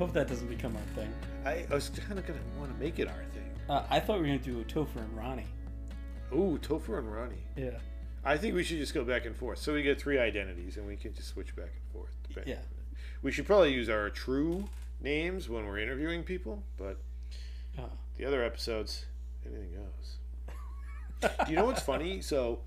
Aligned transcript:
hope 0.00 0.14
that 0.14 0.28
doesn't 0.28 0.48
become 0.48 0.74
our 0.74 0.94
thing. 0.94 1.12
I, 1.44 1.66
I 1.70 1.74
was 1.74 1.90
kind 1.90 2.18
of 2.18 2.26
to 2.26 2.32
want 2.58 2.72
to 2.74 2.82
make 2.82 2.98
it 2.98 3.06
our 3.06 3.22
thing. 3.34 3.50
Uh, 3.68 3.84
I 3.90 4.00
thought 4.00 4.14
we 4.14 4.22
were 4.22 4.26
going 4.28 4.40
to 4.40 4.44
do 4.46 4.64
Topher 4.64 4.96
and 4.96 5.14
Ronnie. 5.14 5.44
Ooh, 6.32 6.58
Topher 6.62 6.98
and 7.00 7.12
Ronnie. 7.12 7.44
Yeah. 7.54 7.72
I 8.24 8.38
think 8.38 8.54
we 8.54 8.64
should 8.64 8.78
just 8.78 8.94
go 8.94 9.04
back 9.04 9.26
and 9.26 9.36
forth. 9.36 9.58
So 9.58 9.74
we 9.74 9.82
get 9.82 10.00
three 10.00 10.18
identities, 10.18 10.78
and 10.78 10.86
we 10.86 10.96
can 10.96 11.12
just 11.12 11.28
switch 11.28 11.54
back 11.54 11.68
and 11.74 11.92
forth. 11.92 12.08
depending. 12.26 12.54
Yeah. 12.54 12.60
We 13.20 13.30
should 13.30 13.44
probably 13.44 13.74
use 13.74 13.90
our 13.90 14.08
true 14.08 14.64
names 15.02 15.50
when 15.50 15.66
we're 15.66 15.78
interviewing 15.78 16.22
people, 16.22 16.62
but 16.78 16.96
Uh, 17.78 17.82
the 18.16 18.24
other 18.24 18.42
episodes, 18.42 19.04
anything 19.44 19.68
goes. 19.74 21.30
Do 21.44 21.44
you 21.50 21.56
know 21.56 21.66
what's 21.66 21.82
funny? 21.82 22.22
So, 22.22 22.60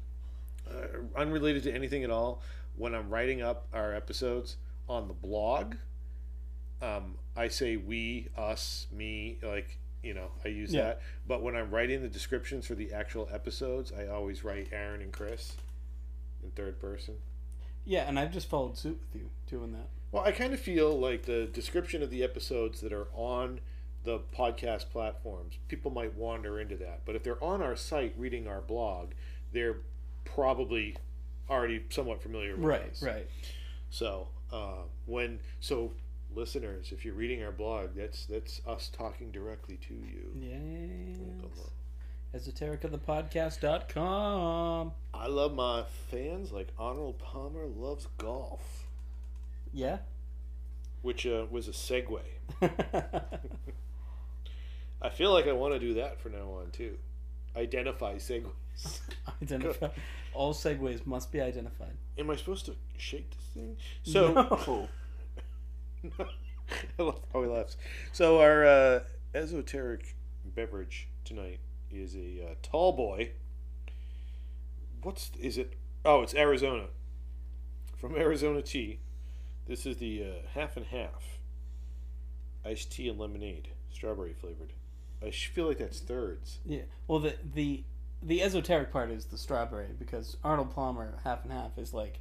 uh, 0.69 0.99
unrelated 1.15 1.63
to 1.63 1.73
anything 1.73 2.03
at 2.03 2.11
all, 2.11 2.43
when 2.75 2.93
I'm 2.93 3.09
writing 3.09 3.41
up 3.41 3.65
our 3.73 3.95
episodes 3.95 4.57
on 4.87 5.07
the 5.07 5.15
blog, 5.15 5.77
um, 6.79 7.15
I 7.35 7.47
say 7.47 7.77
we, 7.77 8.27
us, 8.37 8.87
me, 8.91 9.37
like, 9.41 9.77
you 10.03 10.13
know, 10.13 10.27
I 10.45 10.49
use 10.49 10.73
Yeah. 10.73 10.81
that. 10.83 11.01
But 11.27 11.41
when 11.41 11.55
I'm 11.55 11.71
writing 11.71 12.01
the 12.01 12.07
descriptions 12.09 12.65
for 12.67 12.75
the 12.75 12.93
actual 12.93 13.27
episodes, 13.31 13.91
I 13.91 14.07
always 14.07 14.43
write 14.43 14.69
Aaron 14.71 15.01
and 15.01 15.11
Chris 15.11 15.55
in 16.43 16.51
third 16.51 16.79
person. 16.79 17.15
yeah, 17.85 18.07
and 18.07 18.17
I've 18.19 18.31
just 18.31 18.47
followed 18.47 18.77
suit 18.77 18.99
with 19.01 19.21
you 19.21 19.29
doing 19.47 19.71
that. 19.73 19.87
Well, 20.11 20.23
I 20.23 20.31
kind 20.31 20.53
of 20.53 20.59
feel 20.59 20.97
like 20.97 21.23
the 21.23 21.47
description 21.47 22.01
of 22.03 22.09
the 22.11 22.23
episodes 22.23 22.79
that 22.81 22.93
are 22.93 23.07
on 23.13 23.59
the 24.05 24.19
podcast 24.19 24.89
platforms, 24.89 25.55
people 25.69 25.89
might 25.91 26.13
wander 26.15 26.59
into 26.59 26.75
that. 26.77 27.01
But 27.05 27.15
if 27.15 27.23
they're 27.23 27.43
on 27.43 27.61
our 27.61 27.75
site 27.75 28.13
reading 28.17 28.47
our 28.47 28.61
blog, 28.61 29.11
they're 29.53 29.77
probably 30.25 30.95
already 31.49 31.83
somewhat 31.89 32.21
familiar 32.21 32.55
with 32.55 32.63
Right, 32.65 32.91
us. 32.91 33.01
right. 33.01 33.27
So 33.89 34.27
uh, 34.51 34.83
when 35.05 35.39
so 35.59 35.91
listeners, 36.35 36.91
if 36.91 37.05
you're 37.05 37.13
reading 37.15 37.43
our 37.43 37.51
blog, 37.51 37.89
that's 37.95 38.25
that's 38.25 38.61
us 38.67 38.89
talking 38.91 39.31
directly 39.31 39.77
to 39.87 39.93
you. 39.93 40.33
Yes. 40.39 41.19
Esotericafthepodcast.com. 42.35 44.91
I 45.13 45.27
love 45.27 45.53
my 45.53 45.83
fans 46.09 46.51
like 46.51 46.69
Arnold 46.79 47.19
Palmer 47.19 47.67
loves 47.67 48.07
golf, 48.17 48.87
Yeah. 49.71 49.99
which 51.03 51.27
uh, 51.27 51.45
was 51.51 51.67
a 51.67 51.71
segue. 51.71 52.19
I 55.01 55.09
feel 55.09 55.33
like 55.33 55.47
I 55.47 55.51
want 55.51 55.73
to 55.73 55.79
do 55.79 55.95
that 55.95 56.19
from 56.19 56.31
now 56.33 56.49
on 56.61 56.71
too. 56.71 56.97
Identify 57.55 58.15
segues. 58.15 58.45
Identify. 59.41 59.89
All 60.33 60.53
segues 60.53 61.05
must 61.05 61.31
be 61.31 61.39
identified. 61.41 61.93
Am 62.17 62.29
I 62.31 62.35
supposed 62.35 62.65
to 62.65 62.75
shake 62.97 63.29
this 63.29 63.45
thing? 63.53 63.77
So 64.03 64.33
No. 64.33 64.87
I 66.99 67.01
love 67.01 67.21
how 67.31 67.43
he 67.43 67.49
laughs. 67.49 67.77
So 68.11 68.39
our 68.39 68.65
uh, 68.65 68.99
esoteric 69.33 70.15
beverage 70.45 71.07
tonight 71.25 71.59
is 71.91 72.15
a 72.15 72.45
uh, 72.45 72.55
tall 72.61 72.93
boy. 72.93 73.31
What's 75.01 75.31
is 75.39 75.57
it? 75.57 75.73
Oh, 76.05 76.21
it's 76.21 76.35
Arizona. 76.35 76.85
From 77.97 78.15
Arizona 78.15 78.61
Tea. 78.61 78.99
This 79.67 79.85
is 79.85 79.97
the 79.97 80.23
uh, 80.23 80.47
half 80.53 80.75
and 80.75 80.85
half. 80.87 81.39
Iced 82.65 82.91
tea 82.91 83.09
and 83.09 83.19
lemonade, 83.19 83.69
strawberry 83.91 84.33
flavored. 84.33 84.73
I 85.21 85.31
feel 85.31 85.67
like 85.67 85.77
that's 85.77 85.99
thirds. 85.99 86.59
Yeah. 86.65 86.81
Well, 87.07 87.19
the 87.19 87.35
the 87.53 87.83
the 88.21 88.41
esoteric 88.41 88.91
part 88.91 89.11
is 89.11 89.25
the 89.25 89.37
strawberry 89.37 89.89
because 89.97 90.37
Arnold 90.43 90.73
Palmer 90.73 91.17
half 91.23 91.43
and 91.43 91.51
half 91.51 91.77
is 91.77 91.93
like, 91.93 92.03
like 92.03 92.19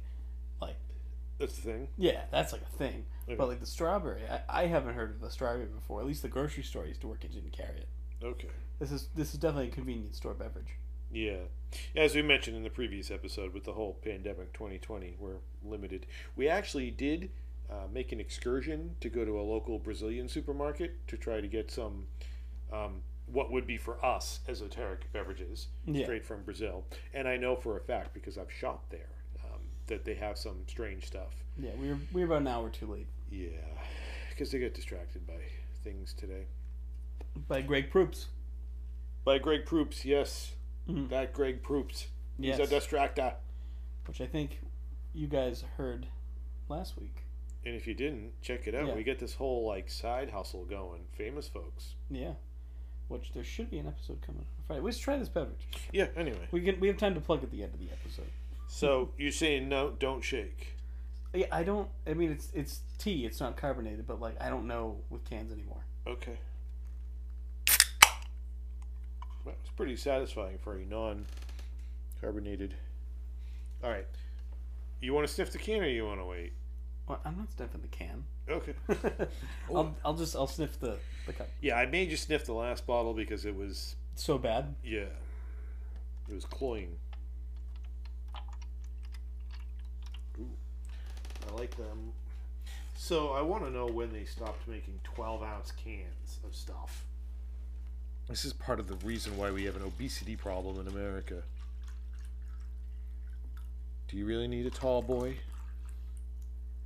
That's 1.39 1.55
the 1.55 1.61
thing. 1.61 1.87
yeah, 1.97 2.21
that's 2.31 2.51
like 2.53 2.61
a 2.61 2.77
thing. 2.77 3.05
Okay. 3.27 3.35
But 3.35 3.47
like 3.47 3.59
the 3.59 3.65
strawberry, 3.65 4.21
I, 4.29 4.63
I 4.63 4.65
haven't 4.67 4.93
heard 4.95 5.11
of 5.11 5.21
the 5.21 5.29
strawberry 5.29 5.65
before. 5.65 5.99
At 6.01 6.05
least 6.07 6.21
the 6.21 6.27
grocery 6.29 6.63
store 6.63 6.83
I 6.83 6.87
used 6.87 7.01
to 7.01 7.07
work 7.07 7.23
in 7.25 7.31
didn't 7.31 7.51
carry 7.53 7.77
it. 7.79 7.87
Okay. 8.23 8.49
This 8.79 8.91
is 8.91 9.09
this 9.15 9.33
is 9.33 9.39
definitely 9.39 9.69
a 9.69 9.71
convenience 9.71 10.17
store 10.17 10.33
beverage. 10.33 10.77
Yeah. 11.11 11.41
As 11.95 12.15
we 12.15 12.21
mentioned 12.21 12.55
in 12.57 12.63
the 12.63 12.69
previous 12.69 13.11
episode 13.11 13.53
with 13.53 13.63
the 13.65 13.73
whole 13.73 13.97
pandemic 14.03 14.53
2020, 14.53 15.15
we're 15.19 15.37
limited. 15.63 16.05
We 16.35 16.47
actually 16.47 16.89
did 16.91 17.29
uh, 17.69 17.87
make 17.91 18.11
an 18.11 18.19
excursion 18.19 18.95
to 19.01 19.09
go 19.09 19.23
to 19.25 19.39
a 19.39 19.41
local 19.41 19.79
Brazilian 19.79 20.27
supermarket 20.27 21.07
to 21.07 21.17
try 21.17 21.39
to 21.41 21.47
get 21.47 21.71
some, 21.71 22.05
um, 22.71 23.01
what 23.27 23.51
would 23.51 23.65
be 23.67 23.77
for 23.77 24.03
us, 24.03 24.39
esoteric 24.47 25.11
beverages 25.13 25.67
Yeah. 25.85 26.03
straight 26.05 26.25
from 26.25 26.43
Brazil. 26.43 26.85
And 27.13 27.27
I 27.27 27.37
know 27.37 27.55
for 27.55 27.77
a 27.77 27.81
fact, 27.81 28.13
because 28.13 28.37
I've 28.37 28.51
shopped 28.51 28.91
there, 28.91 29.09
that 29.93 30.05
they 30.05 30.15
have 30.15 30.37
some 30.37 30.57
strange 30.67 31.05
stuff. 31.05 31.33
Yeah, 31.57 31.71
we 31.79 31.89
were 31.89 31.97
we 32.11 32.21
were 32.21 32.27
about 32.27 32.41
an 32.41 32.47
hour 32.47 32.69
too 32.69 32.87
late. 32.87 33.07
Yeah. 33.29 33.49
Because 34.29 34.51
they 34.51 34.59
get 34.59 34.73
distracted 34.73 35.25
by 35.27 35.39
things 35.83 36.13
today. 36.13 36.45
By 37.47 37.61
Greg 37.61 37.91
Proops. 37.91 38.27
By 39.23 39.37
Greg 39.37 39.65
Proops, 39.65 40.03
yes. 40.03 40.53
Mhm. 40.89 41.09
That 41.09 41.33
Greg 41.33 41.61
Proops. 41.63 42.07
Yes. 42.39 42.57
He's 42.57 42.71
a 42.71 42.75
distractor. 42.75 43.35
Which 44.07 44.19
I 44.19 44.25
think 44.25 44.59
you 45.13 45.27
guys 45.27 45.63
heard 45.77 46.07
last 46.67 46.97
week. 46.97 47.23
And 47.65 47.75
if 47.75 47.87
you 47.87 47.93
didn't, 47.93 48.33
check 48.41 48.67
it 48.67 48.75
out. 48.75 48.87
Yeah. 48.87 48.95
We 48.95 49.03
get 49.03 49.19
this 49.19 49.35
whole 49.35 49.65
like 49.67 49.89
side 49.89 50.31
hustle 50.31 50.65
going. 50.65 51.05
Famous 51.15 51.47
folks. 51.47 51.93
Yeah. 52.09 52.33
Which 53.07 53.31
there 53.33 53.43
should 53.43 53.69
be 53.69 53.77
an 53.77 53.87
episode 53.87 54.21
coming 54.21 54.41
on 54.41 54.63
Friday. 54.65 54.81
Let's 54.81 54.97
try 54.97 55.17
this 55.17 55.29
beverage. 55.29 55.67
Yeah. 55.91 56.07
Anyway, 56.15 56.47
We 56.51 56.61
can 56.61 56.79
we 56.79 56.87
have 56.87 56.97
time 56.97 57.13
to 57.13 57.21
plug 57.21 57.43
at 57.43 57.51
the 57.51 57.61
end 57.63 57.73
of 57.75 57.79
the 57.79 57.91
episode. 57.91 58.31
So 58.67 59.11
you're 59.17 59.31
saying 59.31 59.69
no, 59.69 59.91
don't 59.99 60.23
shake. 60.23 60.75
Yeah, 61.33 61.47
I 61.51 61.63
don't. 61.63 61.89
I 62.05 62.13
mean, 62.13 62.31
it's 62.31 62.49
it's 62.53 62.81
tea. 62.97 63.25
It's 63.25 63.39
not 63.39 63.57
carbonated, 63.57 64.05
but 64.07 64.19
like 64.19 64.39
I 64.41 64.49
don't 64.49 64.67
know 64.67 64.97
with 65.09 65.23
cans 65.25 65.51
anymore. 65.51 65.83
Okay. 66.05 66.37
Well, 69.45 69.55
it's 69.61 69.71
pretty 69.75 69.95
satisfying 69.97 70.57
for 70.57 70.75
a 70.77 70.85
non-carbonated. 70.85 72.75
All 73.83 73.89
right. 73.89 74.05
You 75.01 75.13
want 75.13 75.27
to 75.27 75.33
sniff 75.33 75.51
the 75.51 75.57
can, 75.57 75.81
or 75.81 75.87
you 75.87 76.05
want 76.05 76.21
to 76.21 76.25
wait? 76.25 76.53
Well, 77.07 77.19
I'm 77.25 77.37
not 77.37 77.51
sniffing 77.51 77.81
the 77.81 77.87
can. 77.89 78.23
Okay. 78.49 78.73
I'll 79.69 79.77
oh. 79.77 79.95
I'll 80.05 80.13
just 80.13 80.35
I'll 80.35 80.47
sniff 80.47 80.79
the 80.79 80.97
the 81.25 81.33
cup. 81.33 81.49
Yeah, 81.61 81.75
I 81.77 81.85
made 81.87 82.09
you 82.09 82.15
sniff 82.17 82.45
the 82.45 82.53
last 82.53 82.85
bottle 82.87 83.13
because 83.13 83.43
it 83.45 83.55
was 83.55 83.95
So 84.15 84.37
bad. 84.37 84.75
yeah, 84.83 85.07
it 86.29 86.33
was 86.33 86.45
cloying. 86.45 86.95
Ooh, 90.39 90.47
I 91.53 91.59
like 91.59 91.75
them. 91.77 92.13
So 92.95 93.31
I 93.31 93.41
want 93.41 93.63
to 93.65 93.71
know 93.71 93.85
when 93.85 94.11
they 94.11 94.23
stopped 94.23 94.67
making 94.67 94.99
12 95.03 95.43
ounce 95.43 95.71
cans 95.71 96.39
of 96.45 96.55
stuff. 96.55 97.05
This 98.29 98.45
is 98.45 98.53
part 98.53 98.79
of 98.79 98.87
the 98.87 98.95
reason 99.05 99.37
why 99.37 99.51
we 99.51 99.65
have 99.65 99.75
an 99.75 99.83
obesity 99.83 100.35
problem 100.35 100.79
in 100.79 100.87
America. 100.87 101.43
Do 104.07 104.17
you 104.17 104.25
really 104.25 104.47
need 104.47 104.65
a 104.65 104.69
tall 104.69 105.01
boy? 105.01 105.35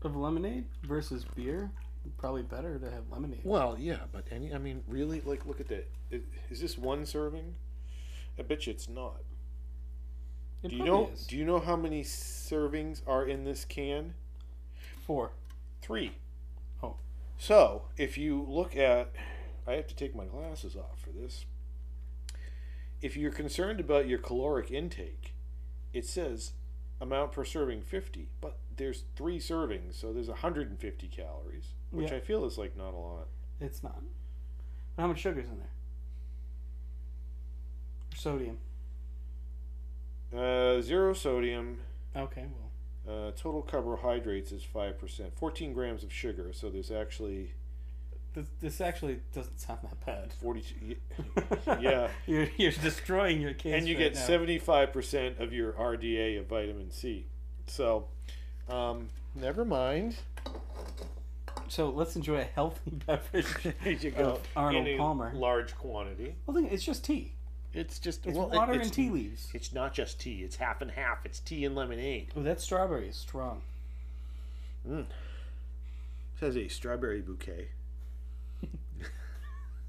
Of 0.01 0.15
lemonade 0.15 0.65
versus 0.83 1.25
beer, 1.35 1.69
probably 2.17 2.43
better 2.43 2.79
to 2.79 2.89
have 2.89 3.03
lemonade. 3.11 3.41
Well, 3.43 3.75
yeah, 3.77 3.97
but 4.11 4.25
any, 4.31 4.53
I 4.53 4.57
mean, 4.57 4.83
really, 4.87 5.21
like, 5.21 5.45
look 5.45 5.59
at 5.59 5.67
that. 5.69 5.87
Is, 6.11 6.21
is 6.49 6.61
this 6.61 6.77
one 6.77 7.05
serving? 7.05 7.55
I 8.39 8.43
bet 8.43 8.65
you 8.65 8.73
it's 8.73 8.87
not. 8.87 9.17
It 10.63 10.69
Do 10.69 10.75
you 10.75 10.83
probably 10.83 11.05
know? 11.05 11.11
is. 11.13 11.27
Do 11.27 11.37
you 11.37 11.45
know 11.45 11.59
how 11.59 11.75
many 11.75 12.03
servings 12.03 13.01
are 13.07 13.25
in 13.25 13.43
this 13.43 13.65
can? 13.65 14.13
Four. 15.07 15.31
Three. 15.81 16.11
Oh. 16.83 16.97
So 17.37 17.83
if 17.95 18.17
you 18.17 18.45
look 18.47 18.75
at, 18.75 19.13
I 19.65 19.71
have 19.73 19.87
to 19.87 19.95
take 19.95 20.13
my 20.13 20.25
glasses 20.25 20.75
off 20.75 20.99
for 20.99 21.11
this. 21.11 21.45
If 23.01 23.15
you're 23.15 23.31
concerned 23.31 23.79
about 23.79 24.07
your 24.09 24.19
caloric 24.19 24.69
intake, 24.69 25.33
it 25.93 26.05
says 26.05 26.51
amount 26.99 27.31
per 27.31 27.45
serving 27.45 27.83
50, 27.83 28.27
but 28.41 28.57
there's 28.75 29.05
three 29.15 29.39
servings, 29.39 29.93
so 29.95 30.11
there's 30.11 30.27
150 30.27 31.07
calories, 31.07 31.69
which 31.91 32.11
Yeah. 32.11 32.17
I 32.17 32.19
feel 32.19 32.43
is 32.43 32.57
like 32.57 32.75
not 32.75 32.93
a 32.93 32.97
lot. 32.97 33.27
It's 33.61 33.81
not. 33.81 34.01
But 34.97 35.03
how 35.03 35.07
much 35.07 35.19
sugar's 35.19 35.47
in 35.47 35.57
there? 35.59 35.69
Sodium. 38.13 38.57
Uh, 40.35 40.81
zero 40.81 41.13
sodium. 41.13 41.79
Okay, 42.15 42.45
well. 42.59 42.66
Uh, 43.07 43.31
total 43.37 43.61
carbohydrates 43.61 44.51
is 44.51 44.63
five 44.63 44.99
percent. 44.99 45.31
Fourteen 45.37 45.73
grams 45.73 46.03
of 46.03 46.11
sugar. 46.11 46.51
So 46.53 46.69
there's 46.69 46.91
actually 46.91 47.51
This, 48.33 48.45
this 48.59 48.81
actually 48.81 49.19
doesn't 49.33 49.59
sound 49.59 49.79
that 49.83 50.05
bad. 50.05 50.33
forty-two. 50.33 50.95
yeah. 51.81 52.09
you're, 52.25 52.49
you're 52.57 52.71
destroying 52.73 53.39
your 53.39 53.53
case. 53.53 53.73
and 53.73 53.87
you 53.87 53.95
right 53.95 54.03
get 54.03 54.15
now. 54.15 54.21
seventy-five 54.21 54.91
percent 54.91 55.39
of 55.39 55.53
your 55.53 55.71
RDA 55.73 56.39
of 56.39 56.47
vitamin 56.47 56.91
C. 56.91 57.25
So, 57.67 58.07
um, 58.69 59.07
never 59.35 59.63
mind. 59.63 60.17
So 61.69 61.89
let's 61.89 62.15
enjoy 62.15 62.37
a 62.39 62.43
healthy 62.43 62.91
beverage 63.07 63.47
There 63.83 63.91
you 63.93 64.11
go. 64.11 64.39
Arnold 64.55 64.97
Palmer. 64.97 65.33
large 65.33 65.75
quantity. 65.75 66.35
Well, 66.45 66.55
think 66.55 66.71
it's 66.71 66.83
just 66.83 67.03
tea. 67.03 67.33
It's 67.77 67.99
just 67.99 68.25
It's 68.25 68.35
well, 68.35 68.51
it- 68.51 68.55
water 68.55 68.71
it's- 68.73 68.87
and 68.87 68.93
tea 68.93 69.09
leaves. 69.11 69.49
It's 69.53 69.71
not 69.71 69.93
just 69.93 70.19
tea. 70.19 70.41
It's 70.43 70.55
half 70.55 70.81
and 70.81 70.89
half. 70.89 71.23
It's 71.25 71.39
tea 71.39 71.63
and 71.63 71.75
lemonade. 71.75 72.31
Oh, 72.35 72.41
that 72.41 72.59
strawberry 72.59 73.07
is 73.07 73.15
strong. 73.15 73.61
It 74.89 75.05
has 76.39 76.57
a 76.57 76.67
strawberry 76.69 77.21
bouquet. 77.21 77.69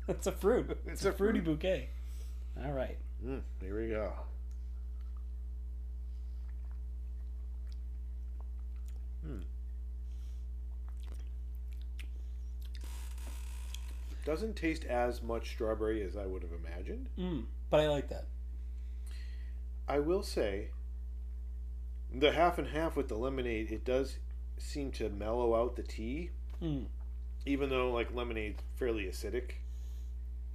It's 0.09 0.27
a 0.27 0.33
fruit. 0.33 0.79
It's, 0.87 1.05
a, 1.05 1.11
a 1.11 1.13
fruity 1.13 1.41
bouquet. 1.41 1.89
All 2.65 2.73
right. 2.73 2.97
Mm, 3.25 3.43
there 3.61 3.75
we 3.75 3.89
go. 3.89 4.13
Hmm. 9.25 9.41
Doesn't 14.25 14.57
taste 14.57 14.85
as 14.85 15.23
much 15.23 15.51
strawberry 15.51 16.03
as 16.03 16.17
I 16.17 16.27
would 16.27 16.43
have 16.43 16.53
imagined. 16.53 17.09
Mm, 17.19 17.45
but 17.71 17.81
I 17.81 17.89
like 17.89 18.09
that. 18.09 18.27
I 19.89 19.99
will 20.01 20.23
say, 20.23 20.69
the 22.15 22.33
half 22.33 22.59
and 22.59 22.69
half 22.69 22.97
with 22.97 23.09
the 23.09 23.17
lemonade, 23.17 23.71
it 23.73 23.85
does 23.85 24.19
seem 24.59 24.91
to 24.93 25.09
mellow 25.09 25.55
out 25.55 25.77
the 25.77 25.83
tea, 25.83 26.31
Mm. 26.63 26.87
even 27.47 27.71
though 27.71 27.91
like 27.93 28.13
lemonade's 28.15 28.63
fairly 28.77 29.05
acidic. 29.05 29.53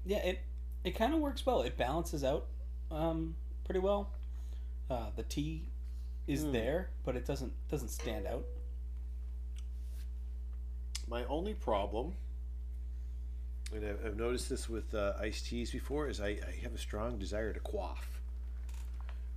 Yeah, 0.05 0.17
it 0.19 0.39
it 0.83 0.91
kind 0.91 1.13
of 1.13 1.21
works 1.21 1.45
well. 1.45 1.61
It 1.61 1.77
balances 1.77 2.23
out 2.23 2.47
um, 2.91 3.35
pretty 3.63 3.79
well. 3.79 4.11
Uh, 4.89 5.09
the 5.15 5.23
tea 5.23 5.69
is 6.27 6.43
Mm. 6.43 6.51
there, 6.51 6.89
but 7.05 7.15
it 7.15 7.25
doesn't 7.25 7.53
doesn't 7.69 7.87
stand 7.89 8.27
out. 8.27 8.45
My 11.07 11.25
only 11.25 11.53
problem, 11.53 12.15
and 13.75 13.85
I've, 13.85 14.05
I've 14.05 14.15
noticed 14.17 14.49
this 14.49 14.69
with 14.69 14.93
uh, 14.93 15.13
iced 15.19 15.45
teas 15.47 15.71
before, 15.71 16.07
is 16.07 16.19
I, 16.21 16.27
I 16.29 16.59
have 16.63 16.73
a 16.73 16.77
strong 16.77 17.17
desire 17.17 17.53
to 17.53 17.59
quaff. 17.59 18.19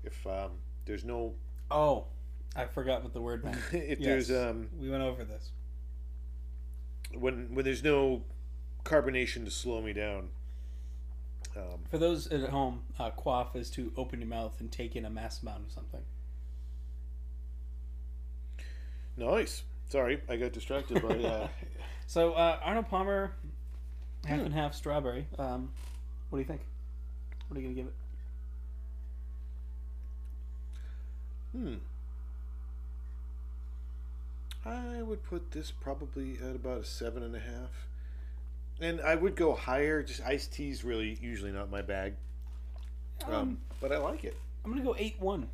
If 0.05 0.27
um, 0.27 0.53
there's 0.85 1.05
no, 1.05 1.35
Oh, 1.71 2.05
I 2.55 2.67
forgot 2.67 3.03
what 3.03 3.13
the 3.13 3.21
word 3.21 3.45
meant. 3.45 3.59
if 3.73 3.99
there's 3.99 4.31
um, 4.31 4.69
we 4.81 4.89
went 4.89 5.03
over 5.03 5.25
this. 5.25 5.51
when 7.13 7.55
when 7.55 7.65
there's 7.65 7.83
no 7.83 8.23
carbonation 8.85 9.45
to 9.45 9.51
slow 9.51 9.81
me 9.81 9.93
down. 9.93 10.29
Um, 11.57 11.81
For 11.91 11.99
those 11.99 12.27
at 12.29 12.51
home, 12.51 12.83
uh, 12.99 13.11
quaff 13.11 13.57
is 13.57 13.71
to 13.71 13.91
open 13.97 14.21
your 14.21 14.29
mouth 14.29 14.61
and 14.61 14.71
take 14.71 14.95
in 14.95 15.05
a 15.05 15.11
mass 15.11 15.43
amount 15.43 15.65
of 15.67 15.73
something. 15.73 16.03
nice. 19.17 19.63
Sorry, 19.89 20.21
I 20.29 20.37
got 20.37 20.53
distracted 20.53 21.03
by. 21.03 21.17
Uh, 21.17 21.49
So 22.09 22.35
uh, 22.35 22.61
Arnold 22.63 22.89
Palmer, 22.89 23.33
half 24.27 24.41
Hmm. 24.41 24.47
and 24.47 24.55
half 24.55 24.75
strawberry. 24.75 25.27
Um, 25.39 25.71
what 26.31 26.39
do 26.39 26.41
you 26.43 26.47
think? 26.47 26.61
What 27.49 27.57
are 27.57 27.61
you 27.61 27.69
gonna 27.69 27.75
give 27.77 27.87
it? 27.87 27.95
hmm. 31.53 31.75
I 34.69 35.01
would 35.03 35.23
put 35.23 35.53
this 35.53 35.71
probably 35.71 36.39
at 36.39 36.57
about 36.57 36.79
a 36.81 36.85
seven 36.85 37.23
and 37.23 37.37
a 37.37 37.41
half. 37.41 37.87
And 38.81 39.01
I 39.01 39.15
would 39.15 39.37
go 39.37 39.55
higher. 39.55 40.03
Just 40.03 40.21
iced 40.23 40.53
tea's 40.53 40.85
really 40.85 41.17
usually 41.23 41.53
not 41.53 41.71
my 41.71 41.83
bag. 41.83 42.15
Um, 43.25 43.33
Um, 43.35 43.59
but 43.81 43.93
I 43.93 43.99
like 43.99 44.25
it. 44.25 44.37
I'm 44.65 44.73
gonna 44.73 44.85
go 44.85 44.95
eight 44.99 45.19
one. 45.21 45.49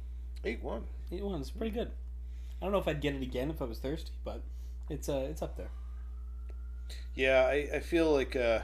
Eight 0.45 0.63
one. 0.63 0.85
Eight 1.13 1.23
one 1.23 1.41
is 1.41 1.51
pretty 1.51 1.73
good. 1.75 1.91
I 2.61 2.65
don't 2.65 2.73
know 2.73 2.79
if 2.79 2.89
I'd 2.89 3.01
get 3.01 3.15
it 3.15 3.23
again 3.23 3.51
if 3.51 3.61
I 3.61 3.67
was 3.67 3.79
thirsty, 3.79 4.13
but 4.25 4.41
it's 4.89 5.09
uh 5.09 5.27
it's 5.31 5.43
up 5.43 5.57
there. 5.57 5.69
Yeah, 7.15 7.47
I, 7.47 7.69
I 7.77 7.81
feel 7.81 8.11
like 8.13 8.35
uh, 8.37 8.61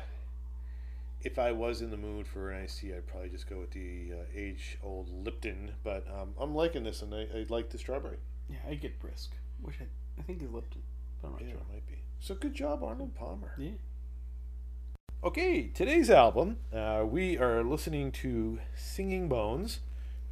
if 1.23 1.38
I 1.38 1.53
was 1.53 1.82
in 1.82 1.91
the 1.91 1.97
mood 1.97 2.26
for 2.26 2.50
an 2.50 2.62
iced 2.65 2.79
tea, 2.81 2.94
I'd 2.94 3.06
probably 3.06 3.29
just 3.29 3.49
go 3.49 3.59
with 3.59 3.70
the 3.73 4.12
uh, 4.12 4.25
age 4.35 4.79
old 4.82 5.09
Lipton. 5.25 5.73
But 5.85 6.06
um, 6.09 6.31
I'm 6.41 6.55
liking 6.55 6.85
this, 6.85 7.03
and 7.03 7.15
I, 7.15 7.23
I 7.35 7.47
like 7.49 7.70
the 7.70 7.79
strawberry. 7.79 8.19
Yeah, 8.49 8.56
I 8.69 8.75
get 8.75 8.99
brisk. 9.00 9.31
Wish 9.62 9.76
I 9.81 9.85
I 10.19 10.23
think 10.23 10.43
it's 10.43 10.53
Lipton, 10.53 10.82
but 11.20 11.29
I'm 11.29 11.32
not 11.35 11.43
Yeah, 11.43 11.49
sure. 11.50 11.59
it 11.59 11.73
might 11.73 11.87
be. 11.87 11.99
So 12.20 12.35
good 12.35 12.55
job, 12.55 12.82
Arnold 12.82 13.15
Palmer. 13.15 13.53
Yeah. 13.59 13.73
Okay, 15.23 15.69
today's 15.75 16.11
album, 16.11 16.59
uh, 16.73 17.05
we 17.05 17.37
are 17.38 17.64
listening 17.64 18.12
to 18.12 18.61
Singing 18.76 19.29
Bones, 19.29 19.81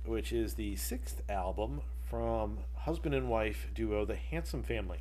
which 0.04 0.32
is 0.32 0.54
the 0.54 0.76
sixth 0.76 1.22
album 1.28 1.80
from 2.08 2.58
husband 2.76 3.12
and 3.14 3.28
wife 3.28 3.66
duo, 3.74 4.04
the 4.04 4.14
Handsome 4.14 4.62
Family. 4.62 4.98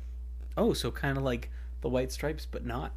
Oh, 0.56 0.72
so 0.72 0.90
kind 0.90 1.16
of 1.16 1.22
like 1.22 1.50
the 1.80 1.88
White 1.88 2.12
Stripes, 2.12 2.46
but 2.50 2.64
not. 2.64 2.92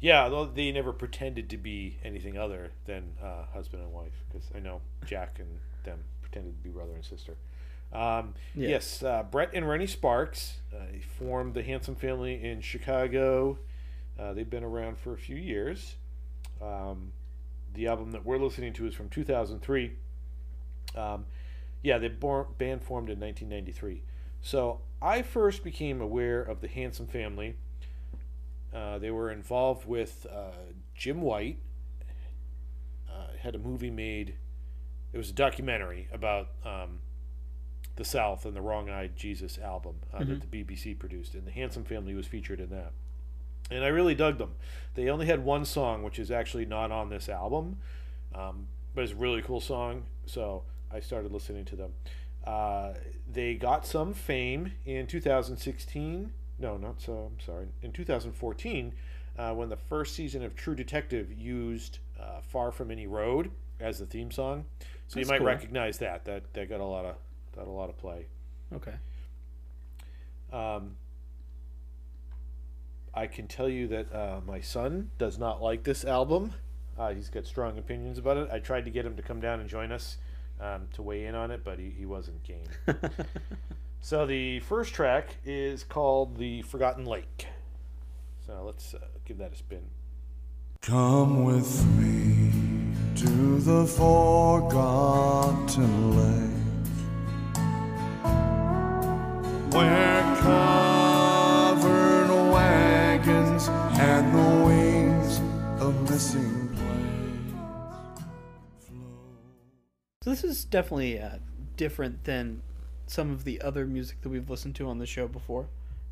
Yeah, 0.00 0.46
they 0.54 0.72
never 0.72 0.92
pretended 0.92 1.50
to 1.50 1.58
be 1.58 1.98
anything 2.02 2.38
other 2.38 2.70
than 2.86 3.12
uh, 3.22 3.44
husband 3.52 3.82
and 3.82 3.92
wife, 3.92 4.24
because 4.28 4.48
I 4.54 4.58
know 4.58 4.80
Jack 5.04 5.38
and 5.38 5.58
them 5.84 5.98
pretended 6.22 6.56
to 6.56 6.62
be 6.62 6.70
brother 6.70 6.94
and 6.94 7.04
sister. 7.04 7.36
Um, 7.92 8.34
Yeah. 8.54 8.68
Yes, 8.70 9.02
uh, 9.02 9.24
Brett 9.24 9.50
and 9.52 9.68
Rennie 9.68 9.86
Sparks 9.86 10.58
uh, 10.74 10.84
formed 11.18 11.54
the 11.54 11.62
Handsome 11.62 11.96
Family 11.96 12.42
in 12.42 12.60
Chicago. 12.60 13.58
Uh, 14.18 14.32
they've 14.32 14.48
been 14.48 14.64
around 14.64 14.98
for 14.98 15.12
a 15.12 15.18
few 15.18 15.36
years. 15.36 15.96
Um, 16.62 17.12
the 17.74 17.86
album 17.86 18.12
that 18.12 18.24
we're 18.24 18.38
listening 18.38 18.72
to 18.74 18.86
is 18.86 18.94
from 18.94 19.08
2003. 19.08 19.92
Um, 20.94 21.26
yeah, 21.82 21.98
the 21.98 22.08
band 22.08 22.82
formed 22.82 23.08
in 23.10 23.18
1993. 23.20 24.02
So 24.42 24.80
I 25.00 25.22
first 25.22 25.64
became 25.64 26.00
aware 26.00 26.42
of 26.42 26.60
the 26.60 26.68
Handsome 26.68 27.06
Family. 27.06 27.56
Uh, 28.74 28.98
they 28.98 29.10
were 29.10 29.30
involved 29.30 29.86
with 29.86 30.26
uh, 30.30 30.52
Jim 30.94 31.20
White. 31.20 31.58
Uh, 33.08 33.36
had 33.40 33.54
a 33.54 33.58
movie 33.58 33.90
made. 33.90 34.34
It 35.12 35.18
was 35.18 35.30
a 35.30 35.34
documentary 35.34 36.08
about 36.12 36.48
um, 36.64 37.00
the 37.96 38.04
South 38.04 38.46
and 38.46 38.54
the 38.54 38.60
Wrong 38.60 38.88
Eyed 38.88 39.16
Jesus 39.16 39.58
album 39.58 39.96
uh, 40.14 40.20
that 40.20 40.40
the 40.48 40.64
BBC 40.64 40.98
produced, 40.98 41.34
and 41.34 41.46
the 41.46 41.50
Handsome 41.50 41.84
Family 41.84 42.14
was 42.14 42.26
featured 42.26 42.60
in 42.60 42.70
that. 42.70 42.92
And 43.70 43.84
I 43.84 43.88
really 43.88 44.14
dug 44.14 44.38
them. 44.38 44.54
They 44.94 45.08
only 45.08 45.26
had 45.26 45.44
one 45.44 45.64
song, 45.64 46.02
which 46.02 46.18
is 46.18 46.30
actually 46.30 46.64
not 46.64 46.90
on 46.90 47.08
this 47.08 47.28
album, 47.28 47.76
um, 48.34 48.66
but 48.94 49.04
it's 49.04 49.12
a 49.12 49.16
really 49.16 49.42
cool 49.42 49.60
song. 49.60 50.04
So 50.26 50.62
I 50.92 51.00
started 51.00 51.32
listening 51.32 51.64
to 51.66 51.76
them. 51.76 51.92
Uh, 52.44 52.94
they 53.30 53.54
got 53.54 53.86
some 53.86 54.14
fame 54.14 54.72
in 54.84 55.06
2016. 55.06 56.32
No, 56.60 56.76
not 56.76 57.00
so. 57.00 57.30
I'm 57.32 57.40
sorry. 57.44 57.66
In 57.82 57.90
2014, 57.92 58.92
uh, 59.38 59.54
when 59.54 59.70
the 59.70 59.76
first 59.76 60.14
season 60.14 60.42
of 60.42 60.54
True 60.54 60.74
Detective 60.74 61.32
used 61.32 61.98
uh, 62.20 62.40
"Far 62.42 62.70
from 62.70 62.90
Any 62.90 63.06
Road" 63.06 63.50
as 63.80 63.98
the 63.98 64.06
theme 64.06 64.30
song, 64.30 64.66
so 65.08 65.14
That's 65.14 65.26
you 65.26 65.32
might 65.32 65.38
cool. 65.38 65.46
recognize 65.46 65.98
that. 65.98 66.24
That 66.26 66.52
that 66.52 66.68
got 66.68 66.80
a 66.80 66.84
lot 66.84 67.06
of 67.06 67.16
got 67.56 67.66
a 67.66 67.70
lot 67.70 67.88
of 67.88 67.96
play. 67.96 68.26
Okay. 68.74 68.94
Um, 70.52 70.96
I 73.14 73.26
can 73.26 73.46
tell 73.46 73.68
you 73.68 73.88
that 73.88 74.12
uh, 74.14 74.40
my 74.46 74.60
son 74.60 75.10
does 75.18 75.38
not 75.38 75.62
like 75.62 75.84
this 75.84 76.04
album. 76.04 76.52
Uh, 76.98 77.12
he's 77.14 77.28
got 77.30 77.46
strong 77.46 77.78
opinions 77.78 78.18
about 78.18 78.36
it. 78.36 78.48
I 78.52 78.58
tried 78.58 78.84
to 78.84 78.90
get 78.90 79.06
him 79.06 79.16
to 79.16 79.22
come 79.22 79.40
down 79.40 79.60
and 79.60 79.68
join 79.68 79.90
us 79.90 80.18
um, 80.60 80.88
to 80.94 81.02
weigh 81.02 81.24
in 81.24 81.34
on 81.34 81.50
it, 81.50 81.64
but 81.64 81.78
he, 81.78 81.90
he 81.90 82.04
wasn't 82.04 82.42
game. 82.44 82.66
so 84.00 84.26
the 84.26 84.60
first 84.60 84.94
track 84.94 85.36
is 85.44 85.84
called 85.84 86.36
"The 86.36 86.62
Forgotten 86.62 87.04
Lake." 87.04 87.46
So 88.46 88.64
let's 88.64 88.94
uh, 88.94 88.98
give 89.24 89.38
that 89.38 89.52
a 89.52 89.56
spin. 89.56 89.82
Come 90.80 91.44
with 91.44 91.86
me 91.96 92.50
to 93.16 93.60
the 93.60 93.86
forgotten 93.86 94.16
lake 96.16 96.50
where 99.72 100.36
covered 100.40 102.30
wagons 102.50 103.68
and 103.68 104.34
the 104.34 104.64
wings 104.64 105.40
of 105.80 106.10
missing 106.10 106.68
planes 106.74 107.54
flow. 108.80 108.96
So 110.22 110.30
this 110.30 110.44
is 110.44 110.64
definitely 110.64 111.20
uh, 111.20 111.38
different 111.76 112.24
than 112.24 112.62
some 113.10 113.32
of 113.32 113.42
the 113.44 113.60
other 113.60 113.86
music 113.86 114.20
that 114.22 114.28
we've 114.28 114.48
listened 114.48 114.76
to 114.76 114.88
on 114.88 114.98
the 114.98 115.06
show 115.06 115.26
before, 115.26 115.68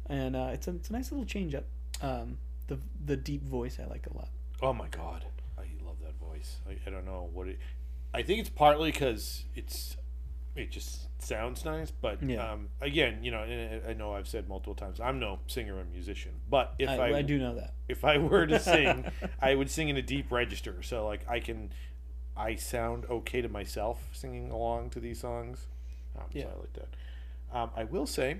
and 0.06 0.34
uh, 0.34 0.50
it's 0.52 0.66
a 0.66 0.72
it's 0.72 0.90
a 0.90 0.92
nice 0.92 1.12
little 1.12 1.24
change 1.26 1.54
up. 1.54 1.64
Um, 2.02 2.38
the 2.66 2.78
the 3.04 3.16
deep 3.16 3.44
voice 3.44 3.78
I 3.80 3.86
like 3.88 4.06
a 4.12 4.16
lot. 4.16 4.28
Oh 4.60 4.72
my 4.72 4.88
god, 4.88 5.24
I 5.56 5.62
love 5.86 5.96
that 6.02 6.14
voice. 6.18 6.56
I, 6.68 6.76
I 6.86 6.90
don't 6.90 7.06
know 7.06 7.28
what 7.32 7.46
it. 7.48 7.58
I 8.12 8.22
think 8.22 8.40
it's 8.40 8.48
partly 8.50 8.90
because 8.90 9.44
it's 9.54 9.96
it 10.56 10.72
just 10.72 11.06
sounds 11.22 11.64
nice, 11.64 11.92
but 11.92 12.20
Yeah. 12.20 12.52
um, 12.52 12.68
again, 12.80 13.22
you 13.22 13.30
know, 13.30 13.42
and 13.44 13.82
I 13.86 13.90
I 13.90 13.92
know 13.94 14.12
I've 14.14 14.26
said 14.26 14.48
multiple 14.48 14.74
times, 14.74 14.98
I'm 14.98 15.20
no 15.20 15.38
singer 15.46 15.76
or 15.78 15.84
musician, 15.84 16.32
but 16.50 16.74
if 16.80 16.88
I, 16.88 16.96
I, 16.96 17.18
I 17.18 17.22
do 17.22 17.38
know 17.38 17.54
that. 17.54 17.74
if 17.88 18.04
I 18.04 18.18
were 18.18 18.44
to 18.46 18.58
sing, 18.58 19.04
I 19.40 19.54
would 19.54 19.70
sing 19.70 19.88
in 19.88 19.96
a 19.96 20.02
deep 20.02 20.32
register, 20.32 20.82
so 20.82 21.06
like 21.06 21.20
I 21.28 21.38
can, 21.38 21.70
I 22.36 22.56
sound 22.56 23.04
okay 23.08 23.40
to 23.40 23.48
myself 23.48 24.08
singing 24.12 24.50
along 24.50 24.90
to 24.90 25.00
these 25.00 25.20
songs. 25.20 25.66
Um, 26.18 26.24
Yeah. 26.32 26.44
So 26.44 26.48
I 26.50 26.60
like 26.60 26.72
that. 26.74 26.88
Um, 27.58 27.70
I 27.76 27.84
will 27.84 28.06
say, 28.06 28.38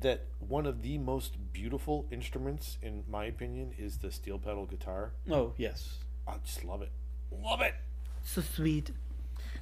that 0.00 0.22
one 0.40 0.66
of 0.66 0.82
the 0.82 0.98
most 0.98 1.36
beautiful 1.52 2.06
instruments, 2.10 2.76
in 2.82 3.04
my 3.08 3.24
opinion, 3.26 3.72
is 3.78 3.98
the 3.98 4.10
steel 4.10 4.38
pedal 4.38 4.66
guitar. 4.66 5.12
Oh 5.30 5.52
yes, 5.56 5.98
I 6.26 6.34
just 6.44 6.64
love 6.64 6.82
it. 6.82 6.90
Love 7.30 7.60
it. 7.60 7.74
so 8.24 8.40
sweet. 8.40 8.90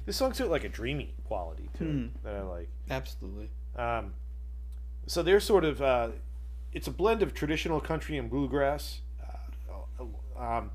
This 0.05 0.15
song's 0.17 0.39
got 0.39 0.49
like 0.49 0.63
a 0.63 0.69
dreamy 0.69 1.13
quality 1.25 1.69
to 1.77 1.83
Hmm. 1.83 2.03
it 2.05 2.23
that 2.23 2.35
I 2.35 2.41
like. 2.41 2.69
Absolutely. 2.89 3.49
Um, 3.75 4.13
so 5.05 5.21
they're 5.21 5.39
sort 5.39 5.63
of 5.63 5.81
uh, 5.81 6.09
it's 6.73 6.87
a 6.87 6.91
blend 6.91 7.21
of 7.21 7.33
traditional 7.35 7.79
country 7.79 8.17
and 8.17 8.29
bluegrass. 8.29 9.01
Uh, 9.99 10.03
um, 10.41 10.71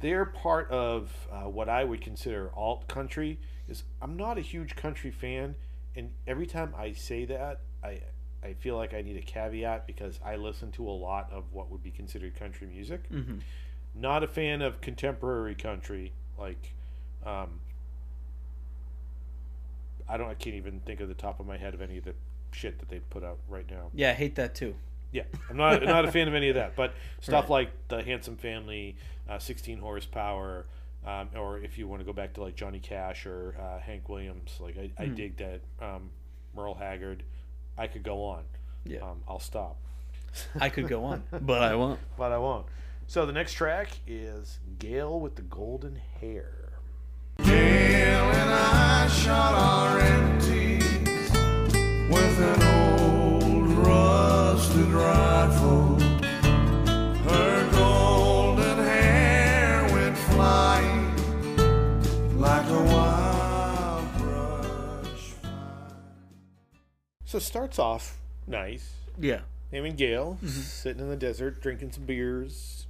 they're 0.00 0.24
part 0.24 0.70
of 0.70 1.10
uh, 1.30 1.48
what 1.48 1.68
I 1.68 1.84
would 1.84 2.00
consider 2.00 2.50
alt 2.54 2.88
country. 2.88 3.38
Is 3.68 3.84
I'm 4.02 4.16
not 4.16 4.36
a 4.38 4.40
huge 4.42 4.76
country 4.76 5.10
fan, 5.10 5.54
and 5.96 6.10
every 6.26 6.46
time 6.46 6.74
I 6.76 6.92
say 6.92 7.24
that, 7.26 7.60
I 7.82 8.00
I 8.42 8.52
feel 8.54 8.76
like 8.76 8.92
I 8.92 9.00
need 9.02 9.16
a 9.16 9.22
caveat 9.22 9.86
because 9.86 10.20
I 10.24 10.36
listen 10.36 10.70
to 10.72 10.86
a 10.88 10.92
lot 10.92 11.30
of 11.32 11.44
what 11.52 11.70
would 11.70 11.82
be 11.82 11.90
considered 11.90 12.34
country 12.38 12.66
music. 12.66 13.08
Mm-hmm. 13.10 13.38
Not 13.94 14.22
a 14.22 14.26
fan 14.26 14.60
of 14.62 14.80
contemporary 14.80 15.54
country 15.54 16.12
like. 16.38 16.74
Um, 17.24 17.60
I 20.08 20.16
don't. 20.16 20.28
I 20.28 20.34
can't 20.34 20.56
even 20.56 20.80
think 20.80 21.00
of 21.00 21.08
the 21.08 21.14
top 21.14 21.40
of 21.40 21.46
my 21.46 21.56
head 21.56 21.72
of 21.74 21.80
any 21.80 21.96
of 21.98 22.04
the 22.04 22.14
shit 22.52 22.78
that 22.80 22.88
they 22.88 22.98
put 23.10 23.24
out 23.24 23.38
right 23.48 23.68
now. 23.70 23.90
Yeah, 23.94 24.10
I 24.10 24.14
hate 24.14 24.34
that 24.36 24.54
too. 24.54 24.74
Yeah, 25.12 25.22
I'm 25.48 25.56
not 25.56 25.82
not 25.82 26.04
a 26.04 26.12
fan 26.12 26.28
of 26.28 26.34
any 26.34 26.48
of 26.50 26.56
that. 26.56 26.76
But 26.76 26.92
stuff 27.20 27.44
Right. 27.44 27.50
like 27.50 27.88
the 27.88 28.02
Handsome 28.02 28.36
Family, 28.36 28.96
uh, 29.28 29.38
16 29.38 29.78
horsepower, 29.78 30.66
um, 31.06 31.28
or 31.36 31.58
if 31.58 31.76
you 31.78 31.86
want 31.88 32.00
to 32.00 32.04
go 32.04 32.12
back 32.12 32.32
to 32.34 32.42
like 32.42 32.56
Johnny 32.56 32.78
Cash 32.80 33.26
or 33.26 33.54
uh, 33.60 33.78
Hank 33.80 34.08
Williams, 34.08 34.56
like 34.60 34.76
I, 34.78 34.90
I 35.02 35.06
Hmm. 35.06 35.14
dig 35.14 35.36
that. 35.38 35.60
Um, 35.80 36.10
Merle 36.56 36.74
Haggard, 36.74 37.22
I 37.76 37.86
could 37.88 38.02
go 38.04 38.24
on. 38.24 38.44
Yeah. 38.84 39.00
Um, 39.00 39.22
I'll 39.26 39.40
stop, 39.40 39.76
I 40.60 40.68
could 40.68 40.88
go 40.88 41.04
on, 41.04 41.22
but 41.40 41.62
I 41.62 41.74
won't. 41.74 41.98
but 42.16 42.30
I 42.32 42.38
won't. 42.38 42.66
So 43.06 43.26
the 43.26 43.32
next 43.32 43.52
track 43.54 43.88
is 44.06 44.58
Gail 44.78 45.18
with 45.20 45.34
the 45.36 45.42
Golden 45.42 46.00
Hair. 46.20 46.72
Gail 47.42 47.50
and 47.50 48.50
I 48.50 49.08
shot 49.08 49.54
our 49.54 49.98
empties 50.00 51.30
with 52.08 52.40
an 52.40 52.60
So 67.34 67.38
it 67.38 67.42
starts 67.42 67.80
off 67.80 68.20
nice. 68.46 68.92
Yeah. 69.18 69.40
Him 69.72 69.84
and 69.86 69.96
Gail 69.96 70.38
sitting 70.46 71.02
in 71.02 71.10
the 71.10 71.16
desert, 71.16 71.60
drinking 71.60 71.90
some 71.90 72.04
beers, 72.04 72.86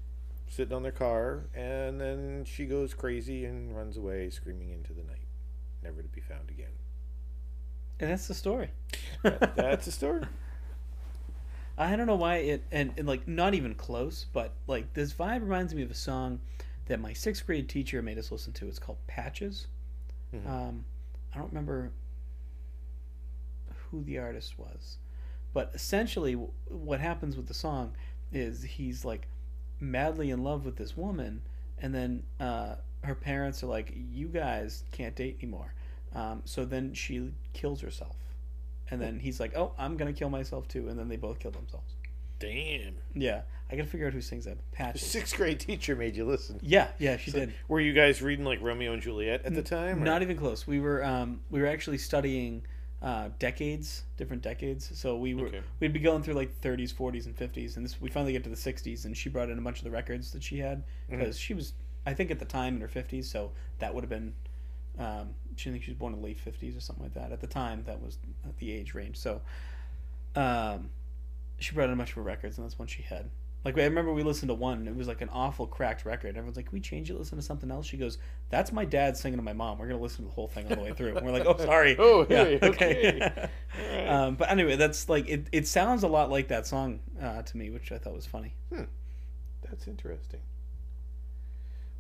sitting 0.49 0.75
on 0.75 0.83
their 0.83 0.93
car, 0.93 1.45
and 1.55 1.99
then 1.99 2.45
she 2.45 2.67
goes 2.67 2.93
crazy 2.93 3.47
and 3.47 3.75
runs 3.75 3.97
away, 3.97 4.29
screaming 4.29 4.69
into 4.71 4.93
the 4.93 5.03
night, 5.03 5.25
never 5.83 6.03
to 6.03 6.09
be 6.09 6.21
found 6.21 6.51
again. 6.51 6.73
And 7.99 8.11
that's 8.11 8.29
the 8.29 8.35
story. 8.35 8.69
That- 9.23 9.57
that's 9.57 9.87
the 9.87 9.93
story. 9.93 10.25
I 11.79 11.97
don't 11.97 12.07
know 12.07 12.15
why 12.17 12.37
it 12.37 12.65
and, 12.71 12.93
and 12.99 13.09
like 13.09 13.27
not 13.27 13.55
even 13.55 13.75
close, 13.75 14.27
but 14.31 14.53
like 14.67 14.93
this 14.93 15.15
vibe 15.15 15.41
reminds 15.41 15.75
me 15.75 15.81
of 15.85 15.91
a 15.91 15.95
song 15.95 16.39
that 16.85 17.01
my 17.01 17.15
sixth 17.15 17.47
grade 17.47 17.67
teacher 17.71 18.03
made 18.03 18.19
us 18.19 18.31
listen 18.31 18.53
to. 18.53 18.69
It's 18.69 18.79
called 18.79 18.99
Patches. 19.07 19.69
Mhm. 20.35 20.47
Um, 20.47 20.85
I 21.35 21.39
don't 21.39 21.49
remember 21.49 21.93
who 23.95 24.03
the 24.05 24.19
artist 24.19 24.59
was, 24.59 24.99
but 25.53 25.71
essentially 25.75 26.35
what 26.69 26.99
happens 27.01 27.37
with 27.37 27.47
the 27.47 27.55
song 27.55 27.93
is 28.33 28.63
he's 28.63 29.05
like 29.05 29.29
madly 29.81 30.31
in 30.31 30.43
love 30.43 30.65
with 30.65 30.77
this 30.77 30.97
woman, 30.97 31.43
and 31.79 31.95
then 31.95 32.23
uh, 32.41 32.75
her 33.03 33.15
parents 33.15 33.63
are 33.63 33.67
like, 33.69 33.93
"You 34.13 34.27
guys 34.29 34.83
can't 34.91 35.15
date 35.15 35.37
anymore." 35.41 35.73
Um, 36.15 36.43
so 36.45 36.65
then 36.65 36.93
she 36.95 37.31
kills 37.53 37.81
herself, 37.81 38.17
and 38.91 39.01
then 39.01 39.21
he's 39.21 39.39
like, 39.39 39.57
"Oh, 39.57 39.73
I'm 39.79 39.97
gonna 39.97 40.13
kill 40.13 40.31
myself 40.31 40.67
too," 40.67 40.89
and 40.89 40.99
then 40.99 41.09
they 41.09 41.17
both 41.17 41.39
kill 41.39 41.53
themselves. 41.53 41.95
Damn. 42.41 42.95
Yeah, 43.15 43.43
I 43.71 43.77
gotta 43.77 43.89
figure 43.89 44.09
out 44.09 44.13
who 44.13 44.21
sings 44.21 44.45
that. 44.47 44.57
The 44.59 44.77
Patches. 44.77 45.07
sixth 45.07 45.37
grade 45.37 45.61
teacher 45.61 45.95
made 45.95 46.17
you 46.17 46.25
listen. 46.25 46.59
Yeah, 46.63 46.89
yeah, 46.99 47.17
she 47.17 47.31
So, 47.31 47.39
did. 47.39 47.55
Were 47.69 47.81
you 47.81 47.93
guys 47.93 48.21
reading 48.21 48.45
like 48.45 48.61
Romeo 48.61 48.93
and 48.93 49.01
Juliet 49.01 49.43
at 49.45 49.55
the 49.55 49.63
time? 49.63 50.03
or- 50.03 50.05
Not 50.05 50.23
even 50.23 50.37
close. 50.37 50.67
We 50.67 50.81
were 50.81 51.05
um, 51.05 51.41
we 51.51 51.61
were 51.61 51.69
actually 51.69 51.99
studying 51.99 52.63
uh, 53.05 53.29
decades, 53.39 54.03
different 54.17 54.43
decades. 54.43 54.91
So 54.99 55.17
we 55.17 55.35
were 55.35 55.47
Okay. 55.49 55.61
we'd 55.79 55.93
be 55.93 56.01
going 56.01 56.23
through 56.23 56.35
like 56.35 56.61
30s, 56.63 56.93
40s, 56.93 57.27
and 57.27 57.37
50s, 57.37 57.77
and 57.77 57.85
this 57.85 58.01
we 58.01 58.09
finally 58.09 58.33
get 58.33 58.43
to 58.45 58.51
the 58.51 58.57
60s, 58.57 59.05
and 59.05 59.15
she 59.17 59.29
brought 59.29 59.51
in 59.51 59.59
a 59.59 59.61
bunch 59.63 59.79
of 59.79 59.85
the 59.85 59.91
records 59.91 60.33
that 60.33 60.43
she 60.43 60.59
had 60.59 60.79
Mm-hmm. 61.11 61.19
because 61.19 61.39
she 61.39 61.53
was 61.55 61.75
I 62.07 62.15
think 62.15 62.31
at 62.31 62.39
the 62.39 62.45
time 62.47 62.75
in 62.77 62.81
her 62.81 62.89
50s, 62.89 63.25
so 63.27 63.53
that 63.79 63.95
would 63.95 64.03
have 64.05 64.11
been 64.11 64.33
um, 64.99 65.35
she 65.57 65.69
I 65.69 65.73
think 65.73 65.85
she 65.85 65.91
was 65.91 65.99
born 65.99 66.15
in 66.15 66.21
the 66.21 66.25
late 66.27 66.39
50s 66.43 66.77
or 66.77 66.81
something 66.81 67.05
like 67.05 67.15
that. 67.15 67.31
At 67.33 67.41
the 67.41 67.47
time, 67.47 67.83
that 67.87 68.01
was 68.01 68.19
the 68.59 68.73
age 68.73 68.95
range. 68.95 69.17
So 69.19 69.43
um, 70.37 70.91
she 71.59 71.75
brought 71.75 71.89
in 71.89 71.95
a 71.95 71.97
bunch 71.97 72.11
of 72.11 72.17
her 72.17 72.23
records, 72.23 72.59
and 72.59 72.65
that's 72.67 72.79
one 72.79 72.89
she 72.89 73.03
had. 73.03 73.29
Like 73.65 73.79
I 73.79 73.85
remember 73.85 74.13
we 74.13 74.23
listened 74.23 74.51
to 74.51 74.55
one, 74.55 74.79
and 74.79 74.89
it 74.89 74.95
was 74.95 75.09
like 75.09 75.23
an 75.23 75.31
awful 75.31 75.67
cracked 75.67 76.05
record. 76.05 76.37
Everyone's 76.37 76.57
like, 76.57 76.67
"Can 76.67 76.75
we 76.75 76.81
change 76.81 77.11
it, 77.11 77.19
listen 77.19 77.39
to 77.39 77.43
something 77.43 77.71
else?" 77.71 77.87
She 77.87 77.97
goes, 77.97 78.19
"That's 78.51 78.73
my 78.73 78.85
dad 78.85 79.17
singing 79.17 79.39
to 79.39 79.43
my 79.43 79.55
mom. 79.55 79.79
We're 79.79 79.87
gonna 79.89 80.03
listen 80.03 80.25
to 80.25 80.29
the 80.29 80.35
whole 80.35 80.49
thing 80.49 80.67
all 80.69 80.77
the 80.77 80.83
way 80.83 80.93
through." 80.93 81.17
And 81.17 81.25
we're 81.25 81.33
like, 81.33 81.47
"Oh, 81.47 81.57
sorry." 81.57 81.97
Oh, 82.05 82.27
Yeah, 82.29 82.45
hey, 82.45 82.59
okay. 82.63 83.21
All 83.81 83.97
right. 83.97 84.09
um, 84.09 84.35
but 84.37 84.51
anyway, 84.51 84.77
that's 84.77 85.09
like 85.09 85.29
it. 85.31 85.47
It 85.51 85.67
sounds 85.67 86.03
a 86.03 86.09
lot 86.09 86.31
like 86.31 86.49
that 86.49 86.67
song 86.67 87.01
uh, 87.21 87.41
to 87.41 87.57
me, 87.57 87.71
which 87.71 87.91
I 87.91 87.97
thought 87.97 88.15
was 88.15 88.27
funny. 88.27 88.55
That's 89.63 89.89
interesting. 89.89 90.41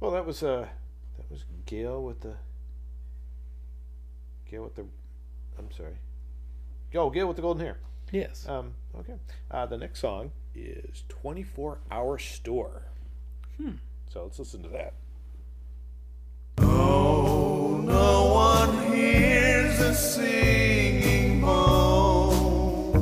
Well, 0.00 0.10
that 0.10 0.26
was 0.26 0.42
uh, 0.42 0.68
that 1.16 1.30
was 1.30 1.44
Gail 1.64 2.02
with 2.02 2.20
the 2.20 2.34
Gail 4.50 4.64
with 4.64 4.74
the. 4.74 4.84
I'm 5.58 5.70
sorry. 5.72 5.96
Oh, 6.94 7.08
Gail 7.10 7.26
with 7.26 7.36
the 7.36 7.42
golden 7.42 7.64
hair. 7.64 7.78
Yes. 8.12 8.46
Um, 8.48 8.74
okay. 8.98 9.14
Uh, 9.50 9.64
the 9.66 9.78
next 9.78 10.00
song 10.00 10.30
is 10.54 11.04
24 11.08 11.78
Hour 11.90 12.18
Store. 12.18 12.82
Hmm. 13.56 13.72
So 14.12 14.24
let's 14.24 14.38
listen 14.38 14.62
to 14.62 14.68
that. 14.70 14.94
Oh, 16.58 17.82
no 17.84 18.32
one 18.32 18.92
hears 18.92 19.80
a 19.80 19.94
singing 19.94 21.40
moan, 21.40 22.94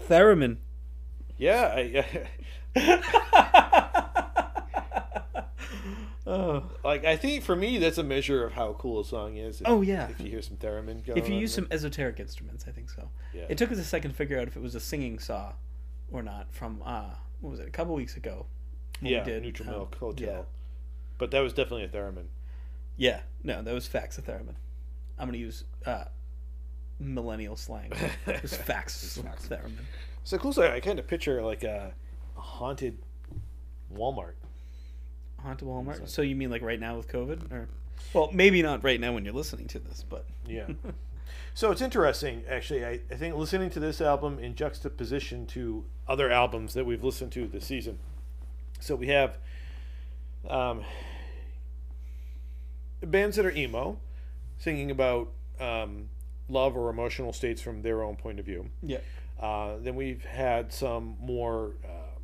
Theremin. 0.08 0.58
Yeah, 1.38 1.74
I, 1.75 2.30
oh. 6.58 6.78
like 6.84 7.06
I 7.06 7.16
think 7.16 7.44
for 7.44 7.56
me 7.56 7.78
that's 7.78 7.98
a 7.98 8.04
measure 8.04 8.46
of 8.46 8.54
how 8.54 8.74
cool 8.74 9.00
a 9.00 9.06
song 9.06 9.38
is. 9.38 9.62
If, 9.62 9.68
Oh, 9.68 9.82
yeah. 9.82 10.08
If 10.10 10.20
you 10.20 10.30
hear 10.30 10.42
some 10.42 10.58
theremin 10.58 11.06
going 11.06 11.18
If 11.18 11.30
you 11.30 11.36
use 11.36 11.54
some 11.54 11.68
esoteric 11.72 12.20
instruments, 12.20 12.66
I 12.68 12.72
think 12.72 12.90
so. 12.90 13.10
Yeah. 13.34 13.46
It 13.50 13.58
took 13.58 13.72
us 13.72 13.78
a 13.78 13.84
second 13.84 14.12
to 14.12 14.18
figure 14.18 14.40
out 14.40 14.48
if 14.48 14.56
it 14.56 14.62
was 14.62 14.76
a 14.76 14.80
singing 14.80 15.20
saw 15.20 15.54
or 16.12 16.22
not. 16.22 16.54
From 16.54 16.82
uh, 16.86 17.12
what 17.42 17.52
was 17.52 17.60
it? 17.60 17.68
A 17.68 17.72
couple 17.72 17.94
weeks 17.96 18.18
ago. 18.18 18.46
when 19.00 19.12
we 19.12 19.18
yeah, 19.18 19.24
did, 19.24 19.44
Neutral 19.44 19.70
um, 19.70 19.76
Milk 19.76 19.96
Hotel. 19.96 20.28
Yeah. 20.28 20.42
But 21.18 21.32
that 21.32 21.40
was 21.42 21.54
definitely 21.54 21.86
a 21.86 21.90
theremin. 21.90 22.28
Yeah. 22.96 23.22
No, 23.44 23.62
that 23.62 23.74
was 23.74 23.88
facts 23.88 24.18
a 24.18 24.22
theremin. 24.22 24.56
I'm 25.20 25.28
gonna 25.28 25.38
use 25.38 25.64
uh, 25.86 26.06
millennial 27.00 27.56
slang. 27.56 27.92
It 28.28 28.42
was 28.42 28.56
facts 28.56 29.20
theremin. 29.50 29.86
So 30.24 30.38
cool. 30.38 30.54
So 30.54 30.70
I 30.70 30.80
kind 30.80 31.00
of 31.00 31.08
picture 31.08 31.42
like 31.42 31.64
a 31.64 31.94
haunted 32.36 32.98
Walmart. 33.94 34.34
Haunted 35.41 35.67
Walmart. 35.67 36.10
So 36.10 36.22
you 36.22 36.36
mean 36.36 36.50
like 36.50 36.62
right 36.62 36.79
now 36.79 36.98
with 36.98 37.08
COVID, 37.08 37.51
or 37.51 37.67
well, 38.13 38.29
maybe 38.34 38.62
not 38.62 38.84
right 38.84 39.00
now 39.00 39.13
when 39.13 39.25
you're 39.25 39.34
listening 39.34 39.67
to 39.67 39.79
this, 39.79 40.03
but 40.08 40.25
Yeah. 40.48 40.67
so 41.53 41.72
it's 41.72 41.82
interesting, 41.82 42.44
actually. 42.50 42.86
I, 42.86 43.00
I 43.12 43.15
think 43.15 43.36
listening 43.36 43.70
to 43.72 43.79
this 43.79 44.01
album 44.01 44.39
in 44.39 44.56
juxtaposition 44.56 45.46
to 45.48 45.86
other 46.08 46.32
albums 46.32 46.74
that 46.74 46.86
we've 46.86 47.03
listened 47.03 47.32
to 47.34 47.48
this 47.48 47.65
season. 47.65 48.00
So 48.79 48.96
we 48.96 49.08
have 49.08 49.38
um, 50.50 50.84
bands 53.01 53.36
that 53.36 53.46
are 53.46 53.51
emo, 53.51 54.00
singing 54.60 54.91
about 54.91 55.29
um, 55.60 56.10
love 56.50 56.75
or 56.77 56.89
emotional 56.89 57.34
states 57.34 57.62
from 57.62 57.82
their 57.82 58.03
own 58.03 58.15
point 58.15 58.39
of 58.39 58.46
view. 58.46 58.70
yeah, 58.82 59.00
Uh, 59.39 59.77
then 59.79 59.96
we've 59.96 60.24
had 60.24 60.72
some 60.72 61.17
more, 61.20 61.74
um, 61.84 62.22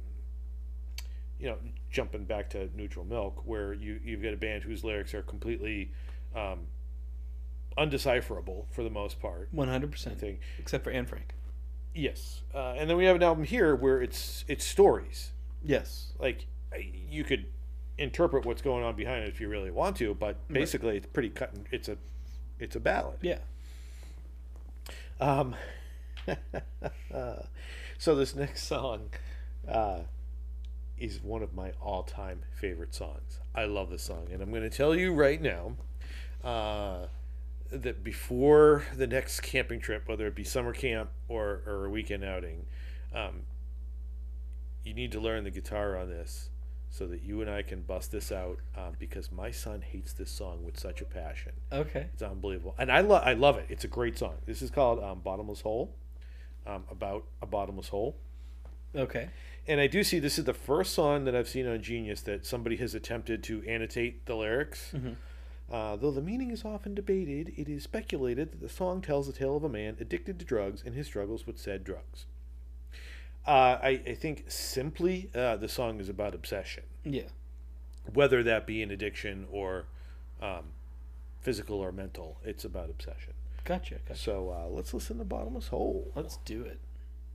you 1.39 1.47
know, 1.47 1.57
jumping 1.93 2.25
back 2.25 2.49
to 2.49 2.69
Neutral 2.75 3.05
Milk, 3.05 3.43
where 3.45 3.71
you 3.73 4.01
you've 4.03 4.21
got 4.21 4.33
a 4.33 4.37
band 4.37 4.63
whose 4.63 4.83
lyrics 4.83 5.13
are 5.13 5.21
completely 5.21 5.91
um, 6.35 6.67
undecipherable 7.77 8.65
for 8.71 8.83
the 8.83 8.89
most 8.89 9.21
part. 9.21 9.47
One 9.51 9.69
hundred 9.69 9.91
percent 9.91 10.19
think 10.19 10.39
except 10.59 10.83
for 10.83 10.89
Anne 10.91 11.05
Frank. 11.05 11.35
yes, 11.95 12.41
uh, 12.53 12.73
and 12.77 12.89
then 12.89 12.97
we 12.97 13.05
have 13.05 13.15
an 13.15 13.23
album 13.23 13.45
here 13.45 13.75
where 13.75 14.01
it's 14.01 14.43
it's 14.49 14.65
stories, 14.65 15.31
Yes. 15.63 16.11
Like 16.19 16.47
you 17.09 17.23
could 17.23 17.45
interpret 17.97 18.45
what's 18.45 18.61
going 18.63 18.83
on 18.83 18.95
behind 18.95 19.23
it 19.23 19.29
if 19.29 19.39
you 19.39 19.47
really 19.47 19.69
want 19.71 19.95
to, 19.97 20.13
but 20.15 20.35
basically 20.49 20.97
it's 20.97 21.05
pretty 21.05 21.29
cut. 21.29 21.53
and- 21.53 21.67
It's 21.71 21.87
a 21.87 21.97
it's 22.59 22.75
a 22.75 22.79
ballad. 22.79 23.19
Yeah. 23.21 23.37
Um, 25.21 25.55
so 27.97 28.15
this 28.15 28.35
next 28.35 28.63
song 28.63 29.09
uh, 29.67 29.99
is 31.03 31.21
one 31.21 31.43
of 31.43 31.53
my 31.53 31.73
all-time 31.81 32.43
favorite 32.49 32.95
songs. 32.95 33.39
I 33.53 33.65
love 33.65 33.89
this 33.89 34.03
song, 34.03 34.27
and 34.31 34.41
I'm 34.41 34.51
going 34.51 34.63
to 34.63 34.69
tell 34.69 34.95
you 34.95 35.13
right 35.13 35.41
now 35.41 35.75
uh, 36.41 37.07
that 37.69 38.05
before 38.05 38.85
the 38.95 39.05
next 39.05 39.41
camping 39.41 39.81
trip, 39.81 40.07
whether 40.07 40.25
it 40.27 40.33
be 40.33 40.45
summer 40.45 40.71
camp 40.71 41.09
or, 41.27 41.61
or 41.67 41.85
a 41.85 41.89
weekend 41.89 42.23
outing, 42.23 42.67
um, 43.13 43.41
you 44.85 44.93
need 44.93 45.11
to 45.11 45.19
learn 45.19 45.43
the 45.43 45.51
guitar 45.51 45.97
on 45.97 46.09
this 46.09 46.49
so 46.89 47.05
that 47.07 47.21
you 47.21 47.41
and 47.41 47.49
I 47.49 47.63
can 47.63 47.81
bust 47.81 48.13
this 48.13 48.31
out 48.31 48.59
um, 48.77 48.93
because 48.97 49.29
my 49.29 49.51
son 49.51 49.81
hates 49.81 50.13
this 50.13 50.31
song 50.31 50.63
with 50.63 50.79
such 50.79 51.01
a 51.01 51.05
passion. 51.05 51.51
Okay. 51.69 52.07
It's 52.13 52.23
unbelievable, 52.23 52.75
and 52.77 52.89
I 52.89 53.01
love 53.01 53.23
I 53.25 53.33
love 53.33 53.57
it. 53.57 53.65
It's 53.67 53.83
a 53.83 53.87
great 53.89 54.17
song. 54.17 54.35
This 54.45 54.61
is 54.61 54.69
called 54.69 55.03
um, 55.03 55.19
"Bottomless 55.19 55.61
Hole," 55.61 55.95
um, 56.65 56.83
about 56.89 57.25
a 57.41 57.45
bottomless 57.45 57.89
hole. 57.89 58.15
Okay. 58.95 59.29
And 59.67 59.79
I 59.79 59.87
do 59.87 60.03
see 60.03 60.19
this 60.19 60.37
is 60.37 60.45
the 60.45 60.53
first 60.53 60.93
song 60.93 61.23
that 61.25 61.35
I've 61.35 61.47
seen 61.47 61.67
on 61.67 61.81
Genius 61.81 62.21
that 62.21 62.45
somebody 62.45 62.75
has 62.77 62.93
attempted 62.93 63.43
to 63.43 63.63
annotate 63.67 64.25
the 64.25 64.35
lyrics. 64.35 64.93
Uh, 65.71 65.95
though 65.95 66.11
the 66.11 66.21
meaning 66.21 66.51
is 66.51 66.65
often 66.65 66.93
debated, 66.93 67.53
it 67.57 67.69
is 67.69 67.83
speculated 67.83 68.51
that 68.51 68.59
the 68.61 68.67
song 68.69 69.01
tells 69.01 69.25
the 69.27 69.33
tale 69.33 69.55
of 69.55 69.63
a 69.63 69.69
man 69.69 69.95
addicted 69.99 70.37
to 70.39 70.45
drugs 70.45 70.83
and 70.85 70.93
his 70.95 71.07
struggles 71.07 71.47
with 71.47 71.57
said 71.57 71.83
drugs. 71.83 72.25
Uh, 73.47 73.77
I, 73.81 74.01
I 74.05 74.13
think 74.15 74.45
simply 74.49 75.29
uh, 75.33 75.55
the 75.57 75.67
song 75.69 75.99
is 75.99 76.07
about 76.09 76.33
obsession 76.35 76.83
Yeah. 77.03 77.23
whether 78.13 78.41
that 78.43 78.65
be 78.67 78.81
an 78.83 78.91
addiction 78.91 79.47
or 79.51 79.85
um, 80.41 80.65
physical 81.41 81.79
or 81.79 81.91
mental. 81.91 82.37
It's 82.43 82.63
about 82.65 82.89
obsession. 82.89 83.33
Gotcha. 83.63 83.95
Gotcha. 84.07 84.19
So 84.19 84.49
uh, 84.49 84.69
let's 84.69 84.93
listen 84.93 85.17
to 85.19 85.23
Bottomless 85.25 85.69
Hole. 85.69 86.11
Let's 86.15 86.37
do 86.45 86.63
it. 86.63 86.79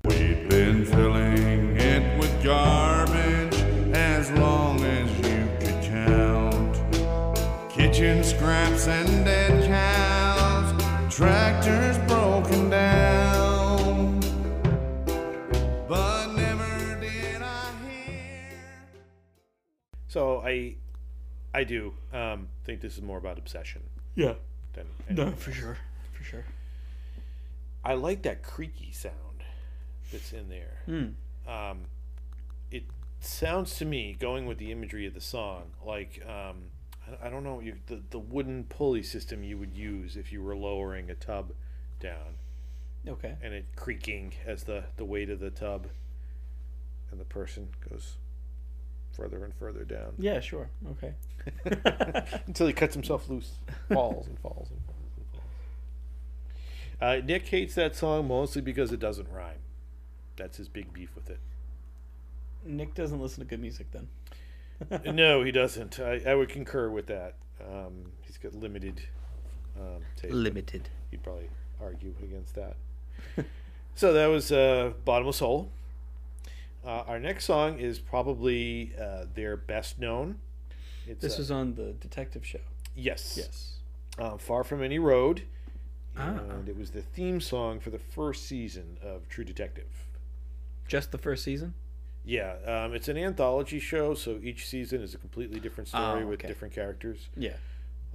We've 0.05 0.49
been 0.49 0.85
filling 0.85 1.76
it 1.76 2.19
with 2.19 2.43
garbage 2.43 3.55
as 3.95 4.31
long 4.33 4.83
as 4.85 5.11
you 5.19 5.49
could 5.61 5.83
count. 5.83 6.76
Kitchen 7.71 8.23
scraps 8.25 8.87
and 8.87 9.25
dead 9.25 9.67
cows, 9.67 11.14
tractors 11.14 11.99
broken 12.09 12.71
down. 12.71 14.21
But 15.88 16.28
never 16.35 17.00
did 17.00 17.43
I 17.43 17.73
hear. 17.88 18.50
So 20.07 20.40
I, 20.40 20.76
I 21.52 21.64
do 21.64 21.93
um, 22.12 22.49
think 22.64 22.81
this 22.81 22.97
is 22.97 23.02
more 23.02 23.19
about 23.19 23.37
obsession 23.38 23.83
Yeah. 24.14 24.35
than. 24.75 24.87
No, 25.11 25.33
for 25.33 25.52
sure. 25.52 25.76
For 26.12 26.25
sure. 26.25 26.45
I 27.85 27.95
like 27.95 28.23
that 28.23 28.43
creaky 28.43 28.93
sound 28.93 29.14
that's 30.12 30.33
in 30.33 30.49
there. 30.49 30.79
Hmm. 30.87 31.50
Um, 31.50 31.81
it 32.71 32.85
sounds 33.21 33.77
to 33.77 33.85
me, 33.85 34.17
going 34.19 34.47
with 34.47 34.59
the 34.59 34.71
imagery 34.73 35.07
of 35.07 35.15
the 35.15 35.21
song, 35.21 35.71
like 35.85 36.23
um, 36.27 36.65
I, 37.07 37.27
I 37.27 37.31
don't 37.31 37.45
know 37.45 37.61
you, 37.61 37.77
the 37.87 38.00
the 38.11 38.19
wooden 38.19 38.65
pulley 38.65 39.03
system 39.03 39.43
you 39.43 39.59
would 39.59 39.75
use 39.77 40.17
if 40.17 40.33
you 40.33 40.43
were 40.43 40.57
lowering 40.57 41.11
a 41.11 41.15
tub 41.15 41.53
down. 42.00 42.37
Okay. 43.06 43.37
and 43.43 43.54
it 43.54 43.65
creaking 43.76 44.35
as 44.45 44.65
the 44.65 44.85
the 44.97 45.04
weight 45.04 45.30
of 45.30 45.39
the 45.41 45.50
tub 45.50 45.87
and 47.11 47.19
the 47.21 47.25
person 47.25 47.69
goes 47.89 48.17
further 49.13 49.45
and 49.45 49.54
further 49.54 49.85
down 49.85 50.13
Yeah. 50.19 50.41
Sure. 50.41 50.69
Okay. 50.91 51.15
until 52.47 52.67
he 52.67 52.73
cuts 52.73 52.95
himself 52.95 53.28
loose 53.30 53.52
falls 53.91 54.26
and 54.26 54.39
falls 54.41 54.71
and 54.71 54.80
falls 54.85 54.99
and 55.17 55.26
falls 55.32 55.45
uh, 57.00 57.25
nick 57.25 57.47
hates 57.47 57.75
that 57.76 57.97
song 57.97 58.28
mostly 58.28 58.61
because 58.61 58.93
it 58.93 59.00
doesn't 59.00 59.28
rhyme 59.32 59.61
that's 60.39 60.57
his 60.57 60.69
big 60.69 60.93
beef 60.93 61.15
with 61.15 61.29
it 61.31 61.39
Nick 62.65 62.95
doesn't 62.95 63.21
listen 63.21 63.41
to 63.45 63.49
good 63.49 63.61
music 63.61 63.87
then. 63.93 64.09
no 65.15 65.43
he 65.43 65.53
doesn't 65.53 65.99
I, 66.01 66.21
I 66.27 66.35
would 66.35 66.49
concur 66.49 66.89
with 66.91 67.07
that 67.07 67.35
um, 67.61 68.13
he's 68.23 68.39
got 68.39 68.55
limited 68.55 69.01
um, 69.79 70.03
taste. 70.17 70.35
Limited. 70.35 70.89
He'd 71.11 71.23
probably 71.23 71.49
argue 71.81 72.13
against 72.23 72.55
that. 72.57 72.77
so 73.95 74.13
that 74.13 74.27
was 74.27 74.51
uh, 74.51 74.93
Bottomless 75.05 75.39
Hole. 75.39 75.71
Uh, 76.85 77.05
our 77.07 77.19
next 77.21 77.45
song 77.45 77.79
is 77.79 77.99
probably 77.99 78.93
uh, 79.01 79.25
their 79.35 79.57
best 79.57 79.99
known. 80.01 80.39
It's, 81.07 81.21
This 81.23 81.35
uh, 81.35 81.39
was 81.39 81.51
on 81.53 81.75
the 81.75 81.93
detective 82.01 82.45
show. 82.45 82.59
yes, 82.97 83.35
Yes. 83.37 83.75
uh, 84.19 84.37
Far 84.37 84.65
From 84.65 84.83
Any 84.83 84.99
Road, 84.99 85.43
Ah. 86.17 86.39
and 86.51 86.69
it 86.69 86.77
was 86.77 86.91
the 86.91 87.03
theme 87.03 87.41
song 87.41 87.79
for 87.79 87.91
the 87.91 87.99
first 88.01 88.47
season 88.47 88.99
of 89.03 89.29
True 89.29 89.45
Detective. 89.45 90.07
Just 90.89 91.13
the 91.13 91.19
first 91.19 91.45
season. 91.45 91.75
Yeah, 92.25 92.57
um, 92.67 92.95
it's 92.95 93.09
an 93.09 93.17
anthology 93.17 93.79
show, 93.79 94.15
so 94.15 94.39
each 94.43 94.67
season 94.67 95.01
is 95.03 95.15
a 95.15 95.19
completely 95.19 95.61
different 95.61 95.89
story 95.89 96.25
Oh, 96.25 96.27
with 96.27 96.41
different 96.41 96.75
characters. 96.75 97.29
Yeah. 97.37 97.53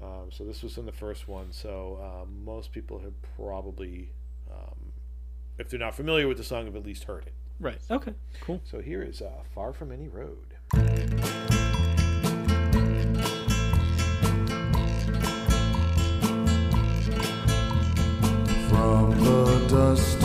Um, 0.02 0.30
so 0.32 0.44
this 0.44 0.62
was 0.62 0.78
in 0.78 0.86
the 0.86 0.92
first 0.92 1.28
one. 1.28 1.52
So 1.52 2.00
um, 2.04 2.44
most 2.44 2.72
people 2.72 3.00
have 3.00 3.14
probably, 3.38 4.10
um, 4.52 4.92
if 5.58 5.70
they're 5.70 5.80
not 5.80 5.96
familiar 5.96 6.28
with 6.28 6.38
the 6.38 6.44
song, 6.44 6.66
have 6.66 6.76
at 6.76 6.86
least 6.86 7.06
heard 7.06 7.26
it. 7.28 7.34
Right. 7.60 7.80
Okay. 7.90 8.14
Cool. 8.42 8.62
So 8.66 8.82
here 8.82 9.02
is 9.02 9.22
uh, 9.22 9.30
"Far 9.54 9.72
From 9.74 9.92
Any 9.92 10.08
Road." 10.08 10.56
From 18.70 19.12
the 19.24 19.68
dusty 19.70 20.23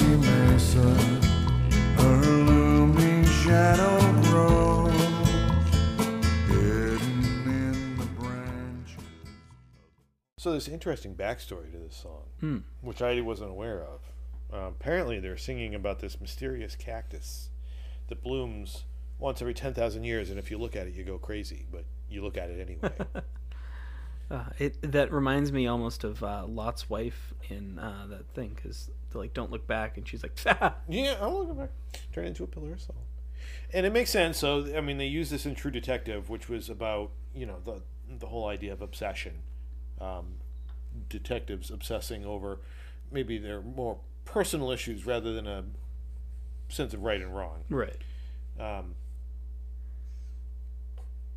So 10.39 10.53
there's 10.53 10.69
interesting 10.69 11.15
backstory 11.15 11.71
to 11.73 11.79
this 11.79 11.97
song, 11.97 12.23
Hmm. 12.41 12.59
which 12.81 13.03
I 13.03 13.21
wasn't 13.21 13.51
aware 13.51 13.83
of. 13.83 14.01
Uh, 14.53 14.69
apparently, 14.69 15.19
they're 15.21 15.37
singing 15.37 15.75
about 15.75 15.99
this 15.99 16.21
mysterious 16.21 16.75
cactus 16.77 17.51
that 18.07 18.23
blooms 18.23 18.85
once 19.19 19.43
every 19.43 19.53
ten 19.53 19.75
thousand 19.75 20.05
years, 20.05 20.31
and 20.31 20.39
if 20.39 20.51
you 20.51 20.57
look 20.57 20.75
at 20.77 20.87
it, 20.87 20.95
you 20.95 21.05
go 21.05 21.19
crazy. 21.19 21.67
But 21.71 21.85
you 22.09 22.23
look 22.23 22.39
at 22.39 22.49
it 22.51 22.61
anyway. 22.61 22.93
Uh, 24.31 24.45
it 24.59 24.93
that 24.93 25.11
reminds 25.11 25.51
me 25.53 25.67
almost 25.67 26.05
of 26.05 26.23
uh, 26.23 26.45
Lot's 26.47 26.91
wife 26.91 27.33
in 27.49 27.79
uh, 27.79 28.05
that 28.11 28.29
thing 28.35 28.53
because 28.55 28.91
they're 29.11 29.23
like 29.23 29.33
don't 29.33 29.51
look 29.51 29.67
back 29.67 29.97
and 29.97 30.07
she's 30.07 30.23
like 30.23 30.39
Yeah, 30.87 31.17
I'll 31.19 31.47
look 31.47 31.57
back. 31.57 31.71
Turn 32.13 32.27
into 32.27 32.45
a 32.45 32.47
pillar 32.47 32.75
of 32.75 32.81
salt. 32.83 32.99
And 33.73 33.87
it 33.87 33.93
makes 33.95 34.11
sense. 34.11 34.37
So 34.37 34.77
I 34.77 34.83
mean, 34.83 34.99
they 34.99 35.07
use 35.07 35.31
this 35.31 35.47
in 35.47 35.55
True 35.55 35.71
Detective, 35.71 36.29
which 36.29 36.47
was 36.51 36.69
about 36.69 37.13
you 37.35 37.47
know 37.47 37.57
the 37.65 37.81
the 38.19 38.27
whole 38.27 38.49
idea 38.49 38.71
of 38.75 38.83
obsession, 38.83 39.33
um, 40.01 40.35
detectives 41.09 41.71
obsessing 41.71 42.25
over 42.25 42.61
maybe 43.11 43.39
their 43.39 43.61
more 43.61 43.99
personal 44.25 44.71
issues 44.71 45.07
rather 45.07 45.33
than 45.33 45.47
a 45.47 45.65
sense 46.69 46.93
of 46.93 47.03
right 47.03 47.21
and 47.21 47.35
wrong. 47.35 47.65
right. 47.71 47.97
Um, 48.59 48.95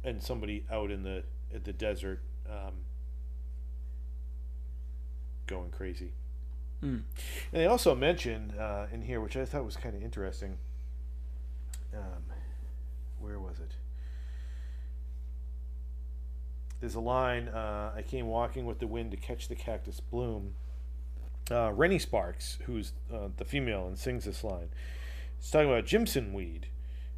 and 0.04 0.22
somebody 0.22 0.66
out 0.72 0.90
in 0.90 1.04
the 1.04 1.24
in 1.52 1.62
the 1.64 1.74
desert 1.74 2.22
um, 2.50 2.74
going 5.48 5.70
crazy. 5.70 6.14
Mm. 6.84 7.04
And 7.54 7.62
they 7.62 7.68
also 7.68 7.94
mentioned 7.94 8.54
uh, 8.60 8.88
in 8.92 9.04
here, 9.04 9.22
which 9.22 9.38
I 9.38 9.46
thought 9.46 9.64
was 9.64 9.78
kind 9.78 9.96
of 9.96 10.02
interesting. 10.02 10.58
Um, 11.94 12.24
where 13.20 13.40
was 13.40 13.60
it? 13.60 13.72
There's 16.82 16.96
a 16.96 17.00
line. 17.00 17.48
Uh, 17.48 17.94
I 17.96 18.02
came 18.02 18.26
walking 18.26 18.66
with 18.66 18.80
the 18.80 18.88
wind 18.88 19.12
to 19.12 19.18
catch 19.18 19.48
the 19.48 19.56
cactus 19.56 20.00
bloom. 20.00 20.56
Uh, 21.50 21.72
Rennie 21.72 22.00
Sparks, 22.00 22.58
who's 22.66 22.94
uh, 23.14 23.30
the 23.38 23.46
female 23.46 23.88
and 23.88 23.98
sings 23.98 24.26
this 24.26 24.44
line, 24.44 24.70
is 25.40 25.50
talking 25.50 25.70
about 25.70 25.86
Jimson 25.86 26.34
weed, 26.34 26.68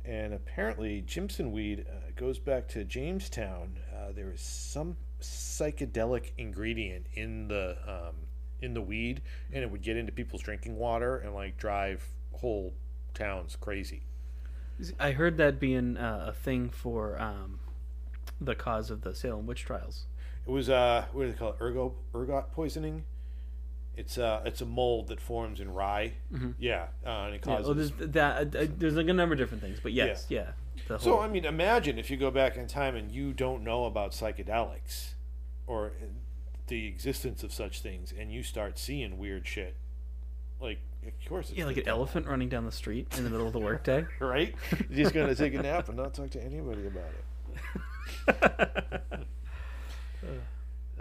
and 0.03 0.33
apparently 0.33 1.01
Jimson 1.01 1.51
weed 1.51 1.85
uh, 1.89 2.11
goes 2.15 2.39
back 2.39 2.67
to 2.69 2.83
Jamestown. 2.83 3.77
Uh, 3.93 4.11
there 4.13 4.31
is 4.31 4.41
some 4.41 4.97
psychedelic 5.21 6.31
ingredient 6.37 7.05
in 7.13 7.47
the 7.47 7.77
um, 7.87 8.15
in 8.61 8.73
the 8.73 8.81
weed, 8.81 9.21
and 9.51 9.63
it 9.63 9.71
would 9.71 9.81
get 9.81 9.95
into 9.95 10.11
people's 10.11 10.41
drinking 10.41 10.75
water 10.77 11.17
and 11.17 11.33
like 11.33 11.57
drive 11.57 12.05
whole 12.33 12.73
towns 13.13 13.55
crazy. 13.55 14.01
I 14.99 15.11
heard 15.11 15.37
that 15.37 15.59
being 15.59 15.95
uh, 15.97 16.25
a 16.29 16.33
thing 16.33 16.69
for 16.69 17.21
um, 17.21 17.59
the 18.45 18.55
cause 18.55 18.89
of 18.89 19.01
the 19.01 19.13
Salem 19.15 19.45
witch 19.45 19.63
trials. 19.65 20.05
It 20.45 20.51
was 20.51 20.69
uh, 20.69 21.05
what 21.13 21.23
do 21.23 21.31
they 21.31 21.37
call 21.37 21.49
it? 21.51 21.57
Ergo 21.61 21.93
ergot 22.13 22.51
poisoning. 22.51 23.03
It's 23.95 24.17
uh 24.17 24.41
it's 24.45 24.59
a 24.61 24.65
mold 24.65 25.07
that 25.09 25.21
forms 25.21 25.59
in 25.59 25.71
rye. 25.73 26.13
Yeah, 26.57 26.87
uh, 27.05 27.09
and 27.09 27.35
it 27.35 27.41
Yeah, 27.45 27.57
causes. 27.57 27.65
well, 27.67 27.75
there's 27.75 28.11
that. 28.11 28.55
Uh, 28.55 28.65
there's 28.77 28.95
like 28.95 29.07
a 29.07 29.13
number 29.13 29.33
of 29.33 29.39
different 29.39 29.61
things, 29.61 29.79
but 29.81 29.93
yes, 29.93 30.25
yeah. 30.29 30.51
the 30.87 30.97
so 30.97 31.19
I 31.19 31.27
mean, 31.27 31.45
imagine 31.45 31.99
if 31.99 32.09
you 32.09 32.17
go 32.17 32.31
back 32.31 32.57
in 32.57 32.67
time 32.67 32.95
and 32.95 33.11
you 33.11 33.33
don't 33.33 33.63
know 33.63 33.85
about 33.85 34.11
psychedelics, 34.11 35.11
or 35.67 35.91
the 36.67 36.87
existence 36.87 37.43
of 37.43 37.53
such 37.53 37.81
things, 37.81 38.11
and 38.17 38.31
you 38.33 38.41
start 38.41 38.79
seeing 38.79 39.17
weird 39.19 39.45
shit. 39.47 39.75
Like, 40.59 40.79
of 41.05 41.11
course, 41.29 41.49
it's 41.49 41.59
yeah, 41.59 41.65
like 41.65 41.77
an 41.77 41.87
elephant 41.87 42.25
running 42.25 42.49
down 42.49 42.65
the 42.65 42.71
street 42.71 43.07
in 43.17 43.23
the 43.25 43.29
middle 43.29 43.45
of 43.45 43.53
the 43.53 43.59
workday. 43.59 44.07
right? 44.19 44.55
You're 44.89 45.03
just 45.03 45.13
gonna 45.13 45.35
take 45.35 45.53
a 45.53 45.61
nap 45.61 45.87
and 45.89 45.97
not 45.97 46.13
talk 46.15 46.31
to 46.31 46.43
anybody 46.43 46.87
about 46.87 47.09
it. 47.09 47.23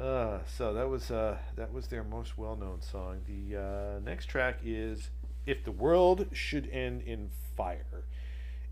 Uh, 0.02 0.40
so 0.56 0.74
that 0.74 0.88
was 0.88 1.12
uh, 1.12 1.36
that 1.54 1.72
was 1.72 1.86
their 1.86 2.02
most 2.02 2.36
well-known 2.36 2.82
song. 2.82 3.20
The 3.28 3.56
uh, 3.56 4.00
next 4.04 4.26
track 4.26 4.58
is 4.64 5.10
"If 5.46 5.62
the 5.62 5.70
World 5.70 6.26
Should 6.32 6.68
End 6.72 7.02
in 7.02 7.30
Fire," 7.56 8.02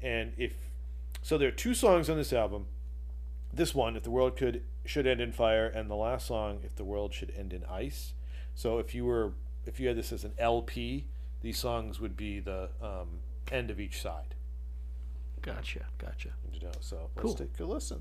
and 0.02 0.32
if 0.36 0.54
so, 1.22 1.38
there 1.38 1.46
are 1.46 1.52
two 1.52 1.72
songs 1.72 2.10
on 2.10 2.16
this 2.16 2.32
album. 2.32 2.66
This 3.52 3.76
one, 3.76 3.94
"If 3.96 4.02
the 4.02 4.10
World 4.10 4.36
Could 4.36 4.64
Should 4.84 5.06
End 5.06 5.20
in 5.20 5.30
Fire," 5.30 5.68
and 5.68 5.88
the 5.88 5.94
last 5.94 6.26
song, 6.26 6.62
"If 6.64 6.74
the 6.74 6.84
World 6.84 7.14
Should 7.14 7.32
End 7.38 7.52
in 7.52 7.64
Ice." 7.66 8.14
So 8.56 8.78
if 8.78 8.92
you 8.92 9.04
were 9.04 9.34
if 9.66 9.78
you 9.78 9.86
had 9.86 9.96
this 9.96 10.10
as 10.10 10.24
an 10.24 10.32
LP, 10.36 11.06
these 11.42 11.58
songs 11.58 12.00
would 12.00 12.16
be 12.16 12.40
the 12.40 12.70
um, 12.82 13.20
end 13.52 13.70
of 13.70 13.78
each 13.78 14.00
side. 14.00 14.34
Gotcha, 15.42 15.86
gotcha. 15.98 16.30
You 16.52 16.60
know, 16.60 16.72
so 16.80 17.10
Cool. 17.16 17.30
let's 17.30 17.40
take 17.40 17.60
a 17.60 17.64
listen. 17.64 18.00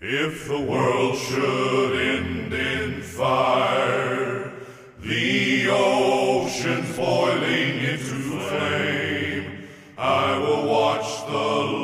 If 0.00 0.46
the 0.48 0.60
world 0.60 1.16
should 1.16 1.96
end 1.96 2.52
in 2.52 3.00
fire, 3.02 4.52
the 5.00 5.68
oceans 5.70 6.94
boiling 6.96 7.78
into 7.78 8.14
flame, 8.48 9.68
I 9.96 10.36
will 10.38 10.68
watch 10.68 11.26
the 11.26 11.32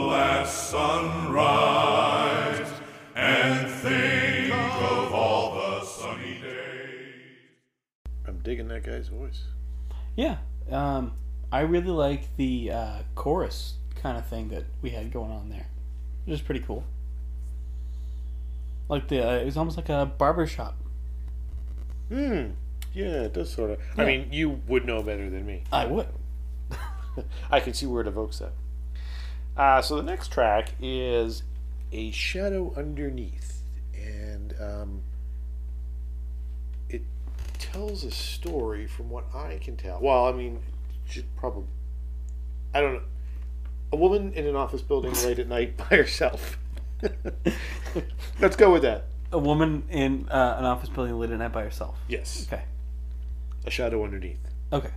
last 0.09 0.71
sunrise 0.71 2.71
and 3.17 3.71
think 3.71 4.53
of 4.55 5.13
all 5.15 5.55
the 5.55 5.85
sunny 5.87 6.39
days. 6.43 7.25
I'm 8.29 8.41
digging 8.41 8.69
that 8.69 8.85
guy's 8.85 9.09
voice. 9.09 9.45
Yeah, 10.17 10.37
um, 10.71 11.13
I 11.51 11.61
really 11.61 11.89
like 11.89 12.37
the 12.37 12.73
uh, 12.73 12.99
chorus 13.15 13.79
kind 14.03 14.19
of 14.19 14.27
thing 14.27 14.49
that 14.49 14.65
we 14.83 14.91
had 14.91 15.13
going 15.13 15.31
on 15.31 15.49
there. 15.49 15.67
It 16.27 16.31
was 16.31 16.43
pretty 16.43 16.61
cool. 16.61 16.85
Like 18.89 19.09
the, 19.09 19.27
uh, 19.27 19.35
it 19.37 19.45
was 19.45 19.57
almost 19.57 19.77
like 19.77 19.89
a 19.89 20.07
barber 20.07 20.47
shop. 20.47 20.77
Hmm. 22.09 22.51
Yeah, 22.93 23.23
it 23.23 23.33
does 23.33 23.51
sort 23.51 23.71
of. 23.71 23.79
I 23.97 24.05
mean, 24.05 24.29
you 24.33 24.61
would 24.67 24.85
know 24.85 25.03
better 25.03 25.31
than 25.31 25.47
me. 25.47 25.63
I 25.73 25.87
would. 25.87 26.09
I 27.51 27.61
can 27.61 27.73
see 27.73 27.87
where 27.87 28.03
it 28.03 28.07
evokes 28.07 28.41
that. 28.41 28.53
Uh, 29.57 29.81
so 29.81 29.97
the 29.97 30.03
next 30.03 30.31
track 30.31 30.73
is 30.81 31.43
"A 31.91 32.11
Shadow 32.11 32.75
Underneath," 32.77 33.63
and 33.95 34.55
um, 34.61 35.03
it 36.91 37.03
tells 37.59 38.05
a 38.05 38.11
story, 38.11 38.87
from 38.87 39.09
what 39.09 39.25
I 39.35 39.59
can 39.63 39.77
tell. 39.77 39.99
Well, 40.03 40.27
I 40.27 40.33
mean, 40.33 40.61
should 41.09 41.35
probably. 41.37 41.65
I 42.75 42.83
don't 42.83 42.95
know. 42.95 43.03
A 43.93 43.97
woman 43.97 44.33
in 44.33 44.47
an 44.47 44.57
office 44.57 44.81
building 44.83 45.13
late 45.25 45.39
at 45.39 45.49
night 45.49 45.77
by 45.77 45.97
herself. 45.97 46.59
Let's 48.41 48.57
go 48.57 48.73
with 48.73 48.83
that. 48.83 49.05
A 49.33 49.39
woman 49.39 49.85
in 49.91 50.29
uh, 50.31 50.57
an 50.59 50.65
office 50.65 50.89
building 50.89 51.19
late 51.19 51.31
at 51.31 51.39
night 51.39 51.53
by 51.53 51.63
herself. 51.63 51.97
Yes, 52.09 52.47
Okay. 52.51 52.63
a 53.67 53.71
shadow 53.71 54.03
underneath. 54.05 54.41
Okay. 54.73 54.91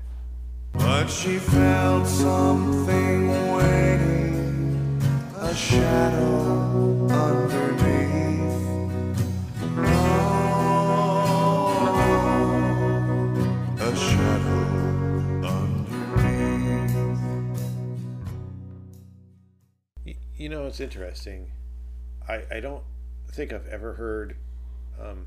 But 0.74 1.08
she 1.08 1.38
felt 1.40 2.06
something 2.08 3.28
waiting, 3.54 5.02
a 5.40 5.54
shadow 5.56 7.08
underneath. 7.10 7.95
You 20.46 20.50
know, 20.50 20.68
it's 20.68 20.80
interesting. 20.80 21.48
I, 22.30 22.44
I 22.52 22.60
don't 22.60 22.84
think 23.32 23.52
I've 23.52 23.66
ever 23.66 23.94
heard 23.94 24.36
um, 25.02 25.26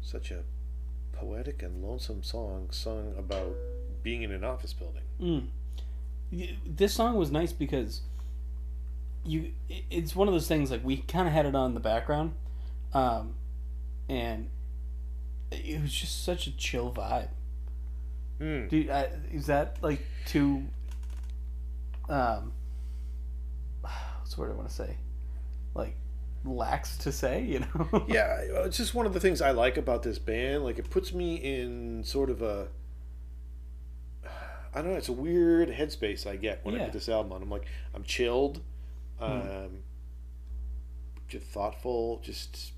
such 0.00 0.30
a 0.30 0.38
poetic 1.12 1.62
and 1.62 1.84
lonesome 1.84 2.22
song 2.22 2.68
sung 2.70 3.12
about 3.18 3.54
being 4.02 4.22
in 4.22 4.32
an 4.32 4.44
office 4.44 4.72
building. 4.72 5.02
Mm. 5.20 6.56
This 6.64 6.94
song 6.94 7.16
was 7.16 7.30
nice 7.30 7.52
because 7.52 8.00
you 9.22 9.52
it's 9.68 10.16
one 10.16 10.28
of 10.28 10.32
those 10.32 10.48
things 10.48 10.70
like 10.70 10.82
we 10.82 10.96
kind 10.96 11.28
of 11.28 11.34
had 11.34 11.44
it 11.44 11.54
on 11.54 11.72
in 11.72 11.74
the 11.74 11.80
background, 11.80 12.32
um, 12.94 13.34
and 14.08 14.48
it 15.52 15.82
was 15.82 15.92
just 15.92 16.24
such 16.24 16.46
a 16.46 16.56
chill 16.56 16.90
vibe. 16.90 17.28
Do 18.70 18.78
you, 18.78 18.90
uh, 18.90 19.08
is 19.30 19.44
that 19.48 19.76
like 19.82 20.06
too? 20.24 20.62
Um, 22.08 22.52
what's 24.28 24.34
the 24.34 24.42
word 24.42 24.50
I 24.50 24.54
want 24.56 24.68
to 24.68 24.74
say? 24.74 24.96
Like 25.74 25.96
lax 26.44 26.98
to 26.98 27.12
say, 27.12 27.42
you 27.44 27.60
know? 27.60 28.04
Yeah, 28.08 28.40
it's 28.66 28.76
just 28.76 28.94
one 28.94 29.06
of 29.06 29.14
the 29.14 29.20
things 29.20 29.40
I 29.40 29.52
like 29.52 29.78
about 29.78 30.02
this 30.02 30.18
band. 30.18 30.64
Like, 30.64 30.78
it 30.78 30.90
puts 30.90 31.14
me 31.14 31.36
in 31.36 32.04
sort 32.04 32.28
of 32.28 32.42
a. 32.42 32.68
I 34.74 34.82
don't 34.82 34.90
know. 34.90 34.98
It's 34.98 35.08
a 35.08 35.14
weird 35.14 35.70
headspace 35.70 36.26
I 36.26 36.36
get 36.36 36.60
when 36.62 36.74
I 36.74 36.84
put 36.84 36.92
this 36.92 37.08
album 37.08 37.32
on. 37.32 37.42
I'm 37.42 37.50
like, 37.50 37.66
I'm 37.94 38.04
chilled, 38.04 38.60
um, 39.18 39.78
just 41.26 41.46
thoughtful. 41.46 42.20
Just, 42.22 42.72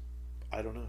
I 0.53 0.63
don't 0.63 0.75
know. 0.75 0.87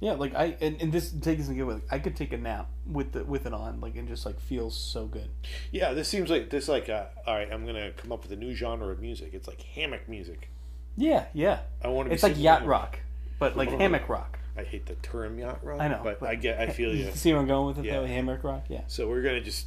Yeah, 0.00 0.12
like 0.12 0.34
I 0.34 0.56
and, 0.60 0.80
and 0.80 0.92
this 0.92 1.10
takes 1.10 1.48
into 1.48 1.66
with 1.66 1.82
I 1.90 1.98
could 1.98 2.14
take 2.14 2.32
a 2.32 2.36
nap 2.36 2.68
with 2.86 3.12
the 3.12 3.24
with 3.24 3.46
it 3.46 3.52
on, 3.52 3.80
like 3.80 3.96
and 3.96 4.06
just 4.06 4.24
like 4.24 4.38
feels 4.40 4.76
so 4.78 5.06
good. 5.06 5.28
Yeah, 5.72 5.92
this 5.92 6.08
seems 6.08 6.30
like 6.30 6.50
this 6.50 6.68
like 6.68 6.88
uh, 6.88 7.06
all 7.26 7.34
right. 7.34 7.48
I'm 7.52 7.66
gonna 7.66 7.90
come 7.96 8.12
up 8.12 8.22
with 8.22 8.30
a 8.32 8.36
new 8.36 8.54
genre 8.54 8.88
of 8.88 9.00
music. 9.00 9.30
It's 9.32 9.48
like 9.48 9.60
hammock 9.60 10.08
music. 10.08 10.50
Yeah, 10.96 11.26
yeah. 11.34 11.60
I 11.82 11.88
want 11.88 12.08
to. 12.08 12.14
It's 12.14 12.22
like 12.22 12.38
yacht 12.38 12.64
rock, 12.64 13.00
but 13.40 13.56
like 13.56 13.70
hammock 13.80 14.08
rock. 14.08 14.38
I 14.56 14.62
hate 14.64 14.86
the 14.86 14.94
term 14.96 15.38
yacht 15.38 15.64
rock. 15.64 15.80
I 15.80 15.88
know, 15.88 16.00
but, 16.04 16.20
but- 16.20 16.28
I 16.28 16.34
get. 16.36 16.60
I 16.60 16.68
feel 16.72 16.94
you. 16.94 17.10
See 17.12 17.32
where 17.32 17.40
I'm 17.40 17.48
going 17.48 17.66
with 17.66 17.78
it 17.78 17.84
Yeah. 17.88 18.00
though? 18.00 18.06
Hammock 18.06 18.44
rock, 18.44 18.64
yeah. 18.68 18.82
So 18.86 19.08
we're 19.08 19.22
gonna 19.22 19.40
just 19.40 19.66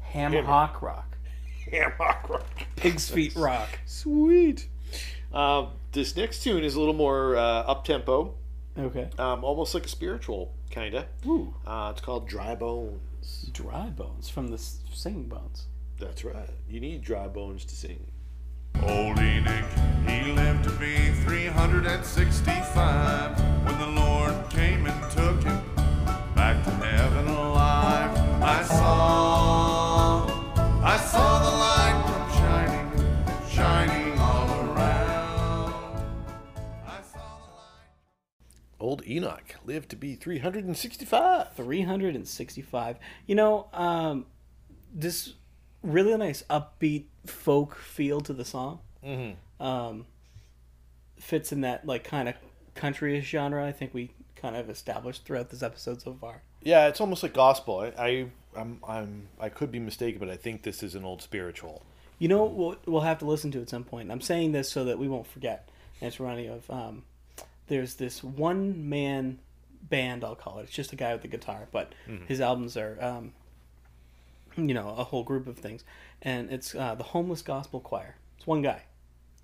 ham 0.00 0.32
hock 0.44 0.82
rock. 0.82 1.16
hammock 1.70 2.28
rock. 2.28 2.46
Pig's 2.76 3.08
feet 3.08 3.34
rock. 3.36 3.78
Sweet. 3.86 4.68
Uh, 5.32 5.66
this 5.92 6.16
next 6.16 6.42
tune 6.42 6.62
is 6.64 6.74
a 6.74 6.78
little 6.80 6.94
more 6.94 7.36
uh, 7.36 7.40
up 7.40 7.84
tempo, 7.84 8.34
Okay. 8.78 9.08
um, 9.18 9.44
almost 9.44 9.74
like 9.74 9.84
a 9.84 9.88
spiritual 9.88 10.54
kinda. 10.70 11.06
Ooh. 11.26 11.54
Uh, 11.66 11.90
it's 11.92 12.00
called 12.00 12.26
Dry 12.28 12.54
Bones. 12.54 13.48
Dry 13.52 13.88
bones 13.90 14.28
from 14.28 14.48
the 14.48 14.54
s- 14.56 14.80
singing 14.92 15.28
bones. 15.28 15.66
That's 15.98 16.24
right. 16.24 16.48
You 16.68 16.80
need 16.80 17.02
dry 17.02 17.28
bones 17.28 17.64
to 17.66 17.74
sing. 17.76 18.06
Old 18.82 19.18
Enoch, 19.20 19.64
he 20.08 20.32
lived 20.32 20.64
to 20.64 20.70
be 20.72 21.12
365 21.24 23.38
when 23.64 23.78
the 23.78 23.86
Lord 24.00 24.34
came 24.50 24.84
and 24.86 25.10
took 25.12 25.42
him 25.44 25.60
back 26.34 26.62
to 26.64 26.70
heaven 26.70 27.28
alive. 27.28 28.10
I 28.42 28.62
saw, 28.64 28.83
Old 38.94 39.08
Enoch 39.08 39.56
lived 39.64 39.88
to 39.88 39.96
be 39.96 40.14
365. 40.14 41.52
365. 41.56 42.96
You 43.26 43.34
know, 43.34 43.66
um, 43.72 44.26
this 44.94 45.34
really 45.82 46.16
nice 46.16 46.44
upbeat 46.48 47.06
folk 47.26 47.74
feel 47.74 48.20
to 48.20 48.32
the 48.32 48.44
song. 48.44 48.78
Mm-hmm. 49.04 49.60
Um, 49.60 50.06
fits 51.18 51.50
in 51.50 51.62
that 51.62 51.84
like 51.84 52.04
kind 52.04 52.28
of 52.28 52.36
countryish 52.76 53.24
genre. 53.24 53.66
I 53.66 53.72
think 53.72 53.92
we 53.92 54.12
kind 54.36 54.54
of 54.54 54.70
established 54.70 55.24
throughout 55.24 55.50
this 55.50 55.64
episode 55.64 56.00
so 56.00 56.14
far. 56.14 56.42
Yeah, 56.62 56.86
it's 56.86 57.00
almost 57.00 57.24
like 57.24 57.32
gospel. 57.32 57.80
I, 57.80 57.86
I 58.00 58.26
I'm 58.56 58.78
I'm 58.86 59.26
I 59.40 59.48
could 59.48 59.72
be 59.72 59.80
mistaken, 59.80 60.20
but 60.20 60.30
I 60.30 60.36
think 60.36 60.62
this 60.62 60.84
is 60.84 60.94
an 60.94 61.04
old 61.04 61.20
spiritual. 61.20 61.82
You 62.20 62.28
know, 62.28 62.44
we'll 62.44 62.76
we'll 62.86 63.00
have 63.00 63.18
to 63.18 63.24
listen 63.24 63.50
to 63.50 63.60
at 63.60 63.68
some 63.68 63.82
point. 63.82 64.12
I'm 64.12 64.20
saying 64.20 64.52
this 64.52 64.70
so 64.70 64.84
that 64.84 65.00
we 65.00 65.08
won't 65.08 65.26
forget. 65.26 65.68
And 66.00 66.06
it's 66.06 66.20
reminding 66.20 66.50
of 66.50 66.70
um, 66.70 67.02
there's 67.68 67.94
this 67.94 68.22
one 68.22 68.88
man 68.88 69.38
band 69.82 70.24
I'll 70.24 70.34
call 70.34 70.58
it. 70.58 70.64
It's 70.64 70.72
just 70.72 70.92
a 70.92 70.96
guy 70.96 71.12
with 71.14 71.24
a 71.24 71.28
guitar, 71.28 71.68
but 71.72 71.92
his 72.26 72.40
albums 72.40 72.76
are 72.76 72.98
um, 73.00 73.32
you 74.56 74.74
know 74.74 74.94
a 74.96 75.04
whole 75.04 75.22
group 75.24 75.46
of 75.46 75.58
things, 75.58 75.84
and 76.22 76.50
it's 76.50 76.74
uh, 76.74 76.94
the 76.94 77.04
Homeless 77.04 77.42
Gospel 77.42 77.80
Choir. 77.80 78.16
It's 78.38 78.46
one 78.46 78.62
guy, 78.62 78.82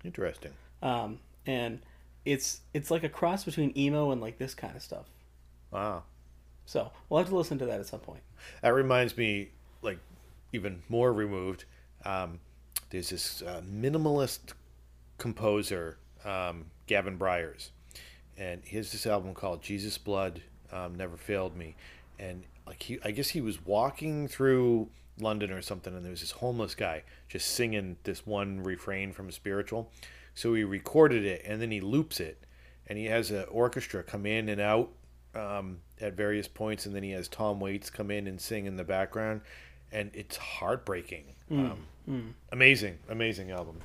Interesting. 0.03 0.51
um, 0.81 1.19
and 1.45 1.79
it's 2.25 2.61
it's 2.73 2.91
like 2.91 3.03
a 3.03 3.09
cross 3.09 3.43
between 3.43 3.75
emo 3.77 4.11
and 4.11 4.21
like 4.21 4.37
this 4.37 4.53
kind 4.53 4.75
of 4.75 4.81
stuff. 4.81 5.05
Wow. 5.71 6.03
So 6.65 6.91
we'll 7.09 7.19
have 7.19 7.29
to 7.29 7.35
listen 7.35 7.57
to 7.59 7.65
that 7.65 7.79
at 7.79 7.87
some 7.87 7.99
point. 7.99 8.21
That 8.61 8.73
reminds 8.73 9.17
me, 9.17 9.49
like, 9.81 9.97
even 10.53 10.83
more 10.89 11.11
removed. 11.11 11.65
Um, 12.05 12.39
there's 12.91 13.09
this 13.09 13.41
uh, 13.41 13.61
minimalist 13.69 14.53
composer, 15.17 15.97
um, 16.23 16.65
Gavin 16.87 17.17
Bryars, 17.17 17.71
and 18.41 18.61
he 18.65 18.77
has 18.77 18.91
this 18.91 19.05
album 19.05 19.33
called 19.33 19.61
"Jesus 19.61 19.97
Blood 19.97 20.41
um, 20.71 20.95
Never 20.95 21.15
Failed 21.17 21.55
Me," 21.55 21.75
and 22.17 22.43
like 22.65 22.81
he, 22.83 22.99
I 23.03 23.11
guess 23.11 23.29
he 23.29 23.41
was 23.41 23.63
walking 23.65 24.27
through 24.27 24.89
London 25.19 25.51
or 25.51 25.61
something, 25.61 25.93
and 25.95 26.03
there 26.03 26.11
was 26.11 26.21
this 26.21 26.31
homeless 26.31 26.73
guy 26.73 27.03
just 27.29 27.47
singing 27.47 27.97
this 28.03 28.25
one 28.25 28.63
refrain 28.63 29.13
from 29.13 29.29
a 29.29 29.31
spiritual. 29.31 29.91
So 30.33 30.53
he 30.53 30.63
recorded 30.63 31.25
it, 31.25 31.43
and 31.45 31.61
then 31.61 31.71
he 31.71 31.81
loops 31.81 32.19
it, 32.19 32.43
and 32.87 32.97
he 32.97 33.05
has 33.05 33.29
an 33.31 33.45
orchestra 33.51 34.01
come 34.01 34.25
in 34.25 34.49
and 34.49 34.59
out 34.61 34.89
um, 35.35 35.79
at 35.99 36.13
various 36.13 36.47
points, 36.47 36.85
and 36.85 36.95
then 36.95 37.03
he 37.03 37.11
has 37.11 37.27
Tom 37.27 37.59
Waits 37.59 37.89
come 37.89 38.09
in 38.09 38.27
and 38.27 38.39
sing 38.41 38.65
in 38.65 38.77
the 38.77 38.83
background, 38.83 39.41
and 39.91 40.09
it's 40.13 40.37
heartbreaking. 40.37 41.25
um, 41.51 41.77
Amazing, 42.51 42.97
amazing 43.09 43.51
album. 43.51 43.77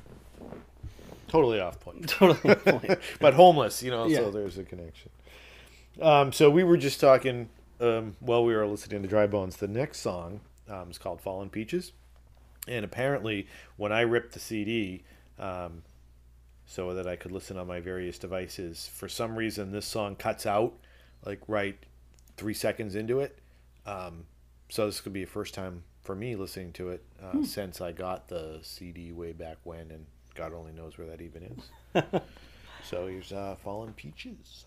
Totally 1.29 1.61
off 1.61 1.81
point, 1.81 2.09
Totally. 2.09 2.55
the 2.55 2.57
point. 2.57 2.99
but 3.21 3.35
homeless, 3.35 3.83
you 3.83 3.91
know. 3.91 4.07
Yeah. 4.07 4.19
So 4.19 4.31
there's 4.31 4.59
a 4.59 4.65
connection. 4.65 5.11
Um, 6.01 6.33
so 6.33 6.51
we 6.51 6.62
were 6.65 6.77
just 6.77 7.01
talking 7.01 7.49
um, 7.81 8.17
while 8.21 8.45
we 8.45 8.55
were 8.55 8.67
listening 8.67 9.03
to 9.03 9.09
Dry 9.09 9.27
Bones. 9.27 9.57
The 9.57 9.69
next 9.69 10.01
song 10.01 10.41
um, 10.69 10.91
is 10.91 10.99
called 10.99 11.21
"Fallen 11.21 11.51
Peaches," 11.51 11.93
and 12.69 12.85
apparently, 12.85 13.47
when 13.77 13.93
I 13.93 14.03
ripped 14.03 14.33
the 14.33 14.41
CD, 14.41 15.05
um, 15.39 15.83
so 16.67 16.95
that 16.95 17.07
I 17.07 17.17
could 17.17 17.33
listen 17.33 17.57
on 17.57 17.67
my 17.67 17.81
various 17.81 18.19
devices, 18.19 18.89
for 18.93 19.09
some 19.09 19.37
reason 19.37 19.73
this 19.73 19.87
song 19.87 20.17
cuts 20.17 20.47
out 20.47 20.75
like 21.25 21.41
right 21.49 21.79
three 22.37 22.55
seconds 22.55 22.95
into 22.95 23.21
it. 23.21 23.39
Um, 23.87 24.25
so 24.69 24.87
this 24.87 25.01
could 25.01 25.12
be 25.12 25.23
a 25.23 25.27
first 25.27 25.55
time 25.55 25.85
for 26.03 26.15
me 26.15 26.37
listening 26.37 26.73
to 26.73 26.91
it 26.91 27.05
uh, 27.23 27.43
since 27.43 27.81
I 27.81 27.93
got 27.93 28.29
the 28.29 28.59
CD 28.62 29.12
way 29.12 29.33
back 29.33 29.59
when, 29.65 29.91
and 29.91 30.07
God 30.37 30.53
only 30.53 30.72
knows 30.72 30.99
where 30.99 31.07
that 31.07 31.22
even 31.22 31.42
is. 31.44 32.03
so 32.85 33.07
here's 33.07 33.33
uh, 33.33 33.57
"Fallen 33.64 33.94
Peaches." 33.94 34.66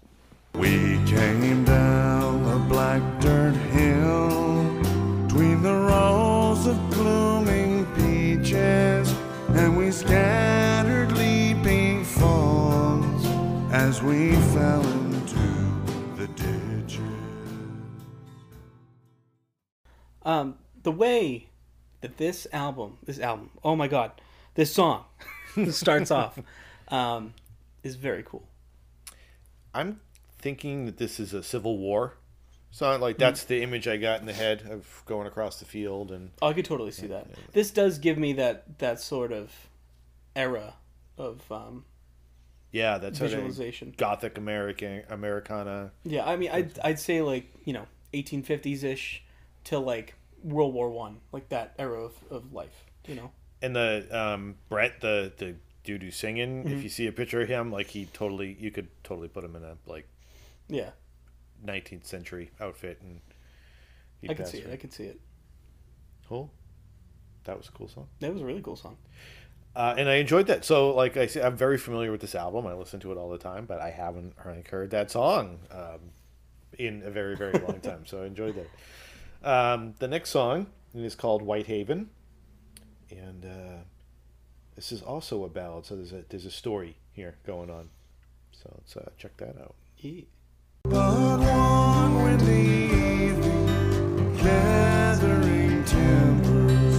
We 0.56 1.00
came 1.06 1.64
down 1.64 2.44
the 2.44 2.58
black 2.68 3.22
dirt 3.22 3.54
hill 3.54 4.64
between 5.28 5.62
the 5.62 5.74
rows 5.74 6.66
of 6.66 6.76
blooming 6.90 7.86
peaches, 7.94 9.14
and 9.50 9.78
we 9.78 9.92
scattered 9.92 11.12
leaping 11.12 12.04
fawns 12.04 13.28
as 13.72 14.02
we 14.02 14.32
fell 14.54 14.82
into 14.82 15.38
the 16.16 16.28
ditches. 16.30 17.00
Um, 20.24 20.56
the 20.82 20.92
way 20.92 21.50
that 22.02 22.18
this 22.18 22.48
album, 22.52 22.98
this 23.06 23.20
album, 23.20 23.52
oh 23.64 23.76
my 23.76 23.88
god, 23.88 24.14
this 24.56 24.74
song 24.74 25.06
starts 25.72 26.12
off, 26.12 26.40
um, 26.90 27.34
is 27.84 27.96
very 27.96 28.24
cool. 28.24 28.44
I'm 29.74 30.00
thinking 30.38 30.86
that 30.86 30.98
this 30.98 31.20
is 31.20 31.34
a 31.34 31.44
Civil 31.44 31.78
War 31.78 32.16
song. 32.72 33.02
Like 33.02 33.18
that's 33.18 33.44
the 33.44 33.62
image 33.62 33.88
I 33.88 33.98
got 33.98 34.20
in 34.20 34.26
the 34.26 34.34
head 34.34 34.64
of 34.70 35.04
going 35.06 35.28
across 35.28 35.60
the 35.60 35.66
field 35.66 36.12
and 36.12 36.32
Oh, 36.42 36.48
I 36.48 36.54
could 36.54 36.66
totally 36.66 36.92
see 36.92 37.08
that. 37.08 37.28
This 37.54 37.72
does 37.72 38.00
give 38.00 38.18
me 38.18 38.34
that 38.34 38.80
that 38.80 39.00
sort 39.00 39.32
of 39.32 39.52
era 40.36 40.76
of 41.18 41.52
um, 41.52 41.86
yeah, 42.72 42.98
that's 42.98 43.18
sort 43.18 43.32
of 43.32 43.38
visualization. 43.38 43.94
Gothic 43.98 44.38
American 44.38 45.04
Americana. 45.10 45.92
Yeah, 46.04 46.26
I 46.26 46.36
mean, 46.36 46.52
I'd 46.52 46.80
I'd 46.84 47.00
say 47.00 47.22
like 47.22 47.52
you 47.66 47.74
know 47.74 47.86
1850s 48.14 48.84
ish 48.84 49.24
till 49.64 49.82
like 49.82 50.16
World 50.44 50.74
War 50.74 50.90
One, 50.90 51.18
like 51.32 51.50
that 51.50 51.74
era 51.78 52.02
of, 52.02 52.14
of 52.30 52.54
life. 52.54 52.86
You 53.08 53.16
know. 53.16 53.32
And 53.62 53.76
the 53.76 54.08
um, 54.12 54.56
Brett, 54.70 55.02
the 55.02 55.32
the 55.38 55.56
dude 55.84 56.04
who's 56.04 56.16
singing, 56.16 56.68
if 56.70 56.84
you 56.84 56.90
see 56.90 57.08
a 57.08 57.12
picture 57.12 57.42
of 57.42 57.50
him, 57.50 57.72
like 57.72 57.88
he 57.88 58.06
totally, 58.06 58.56
you 58.60 58.72
could 58.72 58.88
totally 59.04 59.28
put 59.28 59.44
him 59.44 59.56
in 59.56 59.64
a 59.64 59.78
like 59.86 60.08
Yeah, 60.68 60.92
19th 61.66 62.06
century 62.06 62.52
outfit, 62.62 63.02
and 63.02 63.22
I 64.30 64.34
can 64.34 64.46
see 64.46 64.60
it. 64.60 64.70
I 64.72 64.78
can 64.78 64.92
see 64.92 65.06
it. 65.06 65.20
Cool. 66.28 66.52
That 67.46 67.58
was 67.58 67.68
a 67.68 67.72
cool 67.72 67.88
song. 67.88 68.08
That 68.20 68.32
was 68.34 68.42
a 68.42 68.46
really 68.46 68.62
cool 68.62 68.76
song. 68.76 68.98
Uh, 69.76 69.96
and 69.98 70.10
I 70.10 70.16
enjoyed 70.16 70.48
that. 70.48 70.66
So, 70.66 70.94
like 70.94 71.16
I 71.18 71.26
said, 71.28 71.46
I'm 71.46 71.56
very 71.56 71.78
familiar 71.78 72.12
with 72.12 72.22
this 72.22 72.36
album. 72.36 72.68
I 72.68 72.74
listen 72.74 73.00
to 73.02 73.12
it 73.12 73.18
all 73.18 73.30
the 73.30 73.38
time, 73.38 73.66
but 73.66 73.80
I 73.80 73.90
haven't 73.92 74.34
heard, 74.38 74.68
heard 74.68 74.90
that 74.92 75.10
song 75.12 75.60
um, 75.72 76.00
in 76.78 77.02
a 77.04 77.10
very, 77.10 77.36
very 77.36 77.54
long 77.54 77.80
time. 77.84 78.06
So 78.06 78.24
I 78.24 78.26
enjoyed 78.26 78.56
that. 78.56 78.68
Um, 79.50 79.94
the 80.00 80.08
next 80.08 80.32
song 80.32 80.68
is 80.94 81.16
called 81.16 81.42
Whitehaven, 81.42 82.10
and 83.12 83.46
uh, 83.46 83.84
this 84.76 84.92
is 84.92 85.02
also 85.02 85.44
a 85.44 85.50
ballad. 85.50 85.86
So 85.86 85.96
there's 85.96 86.14
a 86.14 86.24
there's 86.30 86.46
a 86.46 86.52
story 86.52 86.96
here 87.14 87.36
going 87.46 87.70
on. 87.70 87.90
So 88.52 88.72
let's 88.76 88.96
uh, 88.98 89.10
check 89.18 89.38
that 89.38 89.58
out. 89.62 89.76
Ye- 89.98 90.28
But 90.84 91.40
one 91.40 92.24
windy 92.24 92.54
evening, 93.30 94.38
gathering 94.38 95.84
timbers 95.84 96.98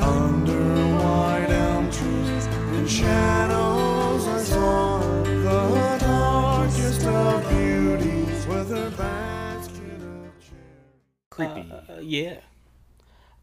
under 0.00 0.96
white 0.98 1.48
elm 1.50 1.90
trees 1.90 2.46
in 2.76 2.86
shadows, 2.86 4.26
I 4.26 4.42
saw 4.42 4.98
the 5.24 5.98
darkest 6.00 7.04
of 7.06 7.48
beauties 7.48 8.46
with 8.46 8.70
her 8.70 8.90
basket 8.90 10.02
of 10.02 10.30
cherries. 10.40 11.30
Creepy. 11.30 11.70
Uh, 11.72 11.98
yeah. 12.00 12.40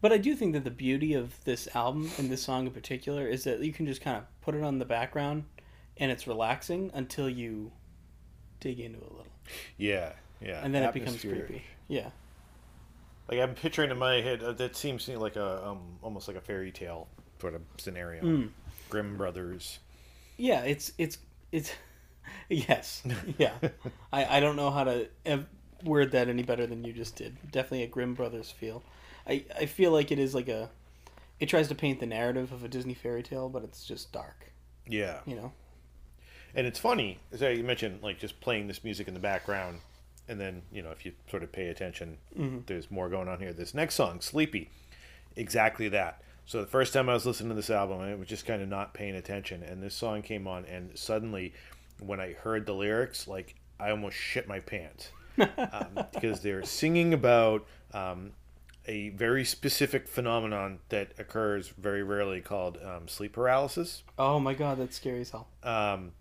But 0.06 0.12
I 0.12 0.18
do 0.18 0.36
think 0.36 0.52
that 0.52 0.62
the 0.62 0.70
beauty 0.70 1.14
of 1.14 1.42
this 1.42 1.66
album 1.74 2.08
and 2.16 2.30
this 2.30 2.40
song 2.40 2.64
in 2.68 2.72
particular 2.72 3.26
is 3.26 3.42
that 3.42 3.58
you 3.58 3.72
can 3.72 3.86
just 3.86 4.00
kind 4.00 4.16
of 4.16 4.22
put 4.40 4.54
it 4.54 4.62
on 4.62 4.78
the 4.78 4.84
background 4.84 5.46
and 5.96 6.12
it's 6.12 6.28
relaxing 6.28 6.92
until 6.94 7.28
you 7.28 7.72
dig 8.60 8.78
into 8.78 8.98
it 8.98 9.02
a 9.02 9.10
little. 9.10 9.26
yeah, 9.78 10.12
yeah. 10.40 10.60
And 10.62 10.72
then 10.72 10.84
it 10.84 10.94
becomes 10.94 11.20
creepy. 11.20 11.64
Yeah. 11.88 12.10
Like 13.28 13.40
I'm 13.40 13.56
picturing 13.56 13.90
in 13.90 13.98
my 13.98 14.20
head 14.20 14.44
uh, 14.44 14.52
that 14.52 14.76
seems 14.76 15.08
like 15.08 15.34
a 15.34 15.66
um, 15.66 15.98
almost 16.02 16.28
like 16.28 16.36
a 16.36 16.40
fairy 16.40 16.70
tale 16.70 17.08
sort 17.40 17.56
of 17.56 17.62
scenario. 17.76 18.22
Mm. 18.22 18.50
Grimm 18.88 19.16
Brothers. 19.16 19.80
Yeah, 20.36 20.60
it's 20.60 20.92
it's 20.98 21.18
it's 21.50 21.72
yes. 22.48 23.02
Yeah. 23.38 23.54
I 24.12 24.36
I 24.36 24.38
don't 24.38 24.54
know 24.54 24.70
how 24.70 24.84
to 24.84 25.08
ev- 25.24 25.46
word 25.82 26.12
that 26.12 26.28
any 26.28 26.44
better 26.44 26.64
than 26.64 26.84
you 26.84 26.92
just 26.92 27.16
did. 27.16 27.36
Definitely 27.50 27.82
a 27.82 27.88
Grimm 27.88 28.14
Brothers 28.14 28.52
feel. 28.52 28.84
I 29.28 29.44
I 29.58 29.66
feel 29.66 29.90
like 29.92 30.10
it 30.12 30.18
is 30.18 30.34
like 30.34 30.48
a 30.48 30.70
it 31.40 31.48
tries 31.48 31.68
to 31.68 31.74
paint 31.74 32.00
the 32.00 32.06
narrative 32.06 32.52
of 32.52 32.64
a 32.64 32.68
Disney 32.68 32.94
fairy 32.94 33.22
tale, 33.22 33.48
but 33.48 33.62
it's 33.62 33.84
just 33.84 34.10
dark, 34.12 34.52
Yeah. 34.88 35.20
you 35.26 35.36
know. 35.36 35.52
And 36.54 36.66
it's 36.66 36.78
funny, 36.78 37.18
as 37.32 37.42
you 37.42 37.62
mentioned, 37.62 38.02
like 38.02 38.18
just 38.18 38.40
playing 38.40 38.66
this 38.68 38.82
music 38.82 39.06
in 39.08 39.12
the 39.14 39.20
background, 39.20 39.80
and 40.28 40.40
then 40.40 40.62
you 40.72 40.82
know 40.82 40.90
if 40.90 41.04
you 41.04 41.12
sort 41.30 41.42
of 41.42 41.52
pay 41.52 41.68
attention, 41.68 42.16
there's 42.66 42.90
more 42.90 43.08
going 43.10 43.28
on 43.28 43.38
here. 43.40 43.52
This 43.52 43.74
next 43.74 43.94
song, 43.96 44.20
"Sleepy," 44.20 44.70
exactly 45.36 45.88
that. 45.90 46.22
So 46.46 46.60
the 46.60 46.66
first 46.66 46.92
time 46.92 47.08
I 47.08 47.14
was 47.14 47.26
listening 47.26 47.48
to 47.50 47.54
this 47.56 47.70
album, 47.70 48.00
I 48.00 48.14
was 48.14 48.28
just 48.28 48.46
kind 48.46 48.62
of 48.62 48.68
not 48.68 48.94
paying 48.94 49.16
attention, 49.16 49.62
and 49.62 49.82
this 49.82 49.94
song 49.94 50.22
came 50.22 50.46
on, 50.46 50.64
and 50.64 50.96
suddenly, 50.96 51.52
when 51.98 52.20
I 52.20 52.32
heard 52.34 52.64
the 52.66 52.72
lyrics, 52.72 53.26
like 53.28 53.56
I 53.78 53.90
almost 53.90 54.16
shit 54.16 54.48
my 54.48 54.60
pants 54.60 55.10
um, 55.38 56.06
because 56.14 56.40
they're 56.40 56.62
singing 56.64 57.12
about 57.12 57.66
um, 57.92 58.30
a 58.86 59.10
very 59.10 59.44
specific 59.44 60.08
phenomenon 60.08 60.78
that 60.88 61.12
occurs 61.18 61.68
very 61.68 62.02
rarely 62.02 62.40
called 62.40 62.78
um, 62.84 63.08
sleep 63.08 63.32
paralysis. 63.32 64.02
Oh 64.18 64.38
my 64.40 64.54
god, 64.54 64.78
that's 64.78 64.96
scary 64.96 65.20
as 65.20 65.30
hell. 65.30 65.48
Um, 65.62 66.12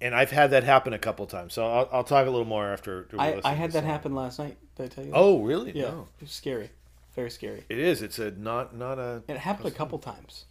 and 0.00 0.14
I've 0.14 0.30
had 0.30 0.50
that 0.52 0.64
happen 0.64 0.92
a 0.92 0.98
couple 0.98 1.26
times. 1.26 1.54
So 1.54 1.66
I'll, 1.66 1.88
I'll 1.92 2.04
talk 2.04 2.26
a 2.26 2.30
little 2.30 2.46
more 2.46 2.66
after. 2.72 3.08
we 3.12 3.18
I, 3.18 3.40
I 3.44 3.52
had 3.52 3.72
that 3.72 3.82
song. 3.82 3.90
happen 3.90 4.14
last 4.14 4.38
night. 4.38 4.56
Did 4.76 4.84
I 4.84 4.88
tell 4.88 5.04
you? 5.04 5.10
That? 5.10 5.16
Oh, 5.16 5.42
really? 5.42 5.72
yeah. 5.72 5.90
No. 5.90 6.08
It 6.20 6.24
was 6.24 6.30
scary, 6.30 6.70
very 7.14 7.30
scary. 7.30 7.64
It 7.68 7.78
is. 7.78 8.02
It's 8.02 8.18
a 8.18 8.30
not 8.30 8.76
not 8.76 8.98
a. 8.98 9.22
It 9.28 9.38
happened 9.38 9.66
a 9.66 9.72
couple 9.72 9.98
times. 9.98 10.44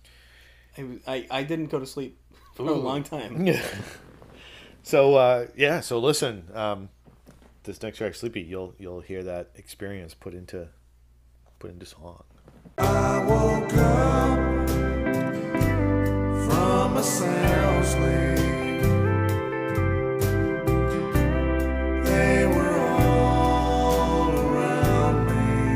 I, 0.77 0.99
I 1.07 1.27
I 1.31 1.43
didn't 1.43 1.67
go 1.67 1.79
to 1.79 1.85
sleep 1.85 2.19
for 2.55 2.63
a 2.67 2.73
long 2.73 3.03
time. 3.03 3.45
Yeah. 3.47 3.65
so 4.83 5.15
uh, 5.15 5.47
yeah. 5.55 5.79
So 5.79 5.99
listen. 5.99 6.49
Um, 6.53 6.89
this 7.63 7.81
next 7.81 7.97
track, 7.97 8.15
"Sleepy," 8.15 8.41
you'll 8.41 8.73
you'll 8.77 9.01
hear 9.01 9.23
that 9.23 9.51
experience 9.55 10.13
put 10.13 10.33
into 10.33 10.67
put 11.59 11.71
into 11.71 11.85
song. 11.85 12.23
I 12.77 13.23
woke 13.25 13.73
up 13.73 14.37
from 16.45 16.97
a 16.97 17.03
sound 17.03 17.85
sleep. 17.85 18.37
They 22.05 22.45
were 22.45 22.79
all 22.79 24.29
around 24.31 25.25
me. 25.25 25.73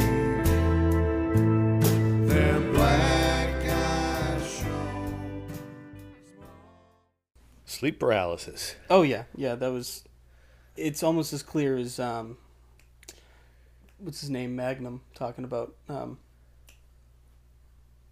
Their 2.27 2.59
black 2.71 3.65
eyes 3.65 4.59
shone. 4.59 5.15
Sleep 7.65 7.99
paralysis. 7.99 8.75
Oh 8.89 9.01
yeah, 9.01 9.23
yeah. 9.35 9.55
That 9.55 9.71
was. 9.71 10.03
It's 10.77 11.03
almost 11.03 11.33
as 11.33 11.43
clear 11.43 11.75
as 11.77 11.99
um, 11.99 12.37
what's 14.01 14.21
his 14.21 14.29
name 14.29 14.55
Magnum 14.55 15.01
talking 15.15 15.43
about 15.43 15.75
um, 15.89 16.17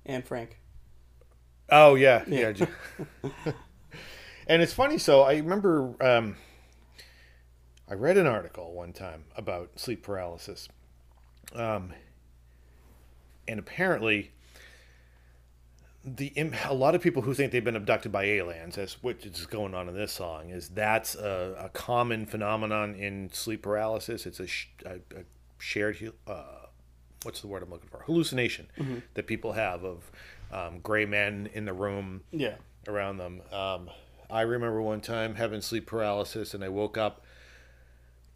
Anne 0.05 0.23
Frank. 0.23 0.59
Oh 1.69 1.95
yeah, 1.95 2.23
Yeah. 2.27 2.53
yeah. 2.55 2.67
and 4.47 4.61
it's 4.61 4.73
funny. 4.73 4.97
So 4.97 5.21
I 5.21 5.37
remember 5.37 5.93
um, 6.01 6.35
I 7.89 7.93
read 7.93 8.17
an 8.17 8.27
article 8.27 8.73
one 8.73 8.93
time 8.93 9.25
about 9.35 9.79
sleep 9.79 10.03
paralysis, 10.03 10.67
um, 11.53 11.93
and 13.47 13.59
apparently 13.59 14.31
the 16.03 16.31
a 16.65 16.73
lot 16.73 16.95
of 16.95 17.01
people 17.01 17.21
who 17.23 17.33
think 17.33 17.51
they've 17.51 17.63
been 17.63 17.75
abducted 17.75 18.11
by 18.11 18.23
aliens, 18.23 18.77
as 18.77 18.93
which 19.03 19.25
is 19.25 19.45
going 19.45 19.75
on 19.75 19.87
in 19.89 19.95
this 19.95 20.11
song, 20.13 20.49
is 20.49 20.69
that's 20.69 21.13
a, 21.15 21.55
a 21.59 21.69
common 21.69 22.25
phenomenon 22.25 22.95
in 22.95 23.29
sleep 23.31 23.61
paralysis. 23.61 24.25
It's 24.25 24.39
a, 24.39 24.47
a, 24.85 24.95
a 24.95 25.23
shared 25.59 26.11
uh, 26.27 26.43
what's 27.23 27.41
the 27.41 27.47
word 27.47 27.61
I'm 27.63 27.69
looking 27.69 27.89
for 27.89 27.99
hallucination 28.05 28.67
that 29.13 29.27
people 29.27 29.51
have 29.53 29.83
of 29.83 30.11
um, 30.51 30.79
gray 30.79 31.05
men 31.05 31.49
in 31.53 31.65
the 31.65 31.73
room 31.73 32.21
Yeah. 32.31 32.55
around 32.87 33.17
them. 33.17 33.41
Um, 33.51 33.89
I 34.29 34.41
remember 34.41 34.81
one 34.81 35.01
time 35.01 35.35
having 35.35 35.61
sleep 35.61 35.85
paralysis, 35.85 36.53
and 36.53 36.63
I 36.63 36.69
woke 36.69 36.97
up, 36.97 37.25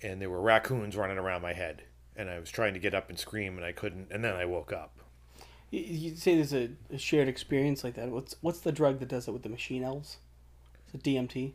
and 0.02 0.22
there 0.22 0.30
were 0.30 0.42
raccoons 0.42 0.96
running 0.98 1.18
around 1.18 1.42
my 1.42 1.54
head, 1.54 1.84
and 2.16 2.30
I 2.30 2.40
was 2.40 2.50
trying 2.52 2.74
to 2.74 2.80
get 2.80 2.94
up 2.94 3.10
and 3.10 3.18
scream, 3.18 3.58
and 3.58 3.66
I 3.66 3.72
couldn't, 3.72 4.08
and 4.12 4.24
then 4.24 4.36
I 4.36 4.46
woke 4.46 4.74
up. 4.74 5.00
You, 5.72 5.80
you 5.82 6.16
say 6.16 6.36
there's 6.36 6.54
a, 6.54 6.70
a 6.92 6.98
shared 6.98 7.28
experience 7.28 7.84
like 7.84 7.96
that. 7.96 8.10
What's 8.10 8.36
what's 8.42 8.60
the 8.60 8.72
drug 8.72 9.00
that 9.00 9.08
does 9.10 9.28
it 9.28 9.32
with 9.32 9.44
the 9.44 9.50
machine 9.50 9.84
elves? 9.84 10.18
Is 10.88 10.96
it 10.96 11.04
DMT? 11.04 11.54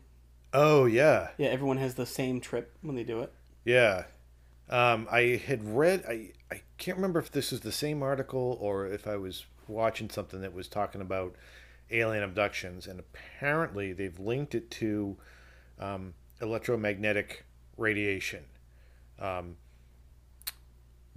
Oh 0.52 0.86
yeah, 0.86 1.28
Yeah, 1.36 1.48
everyone 1.48 1.76
has 1.76 1.94
the 1.94 2.06
same 2.06 2.40
trip 2.40 2.74
when 2.80 2.96
they 2.96 3.04
do 3.04 3.20
it. 3.20 3.32
yeah. 3.64 4.04
Um, 4.70 5.08
I 5.10 5.40
had 5.46 5.64
read. 5.76 6.04
I 6.08 6.32
I 6.50 6.62
can't 6.78 6.96
remember 6.98 7.18
if 7.20 7.30
this 7.32 7.52
is 7.52 7.60
the 7.60 7.72
same 7.72 8.02
article 8.02 8.56
or 8.60 8.86
if 8.86 9.06
I 9.06 9.16
was 9.16 9.44
watching 9.66 10.08
something 10.10 10.40
that 10.40 10.52
was 10.54 10.68
talking 10.68 11.00
about 11.00 11.34
alien 11.90 12.22
abductions, 12.22 12.86
and 12.86 13.00
apparently 13.00 13.92
they've 13.92 14.18
linked 14.18 14.54
it 14.54 14.70
to 14.72 15.16
um, 15.78 16.14
electromagnetic 16.40 17.44
radiation. 17.76 18.44
Um, 19.18 19.56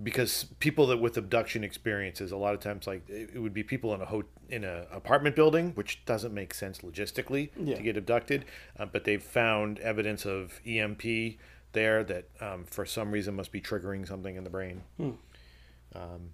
because 0.02 0.46
people 0.60 0.88
that 0.88 0.98
with 0.98 1.16
abduction 1.18 1.64
experiences, 1.64 2.32
a 2.32 2.38
lot 2.38 2.56
of 2.56 2.60
times, 2.60 2.88
like 2.88 3.08
it 3.10 3.32
it 3.36 3.40
would 3.40 3.54
be 3.54 3.64
people 3.64 3.94
in 3.94 4.02
a 4.02 4.06
ho- 4.06 4.24
in 4.50 4.64
a 4.64 4.88
apartment 4.92 5.36
building, 5.36 5.72
which 5.76 6.04
doesn't 6.06 6.34
make 6.34 6.54
sense 6.54 6.80
logistically 6.80 7.50
Yeah. 7.62 7.76
to 7.76 7.82
get 7.84 7.98
abducted. 7.98 8.46
Uh, 8.80 8.86
but 8.86 9.04
they've 9.04 9.22
found 9.22 9.78
evidence 9.80 10.26
of 10.26 10.60
EMP 10.66 11.38
there 11.74 12.04
that, 12.04 12.26
um, 12.40 12.66
for 12.66 12.86
some 12.86 13.12
reason, 13.12 13.36
must 13.36 13.52
be 13.52 13.62
triggering 13.62 14.08
something 14.08 14.36
in 14.36 14.44
the 14.44 14.50
brain. 14.50 14.84
Um, 15.00 16.32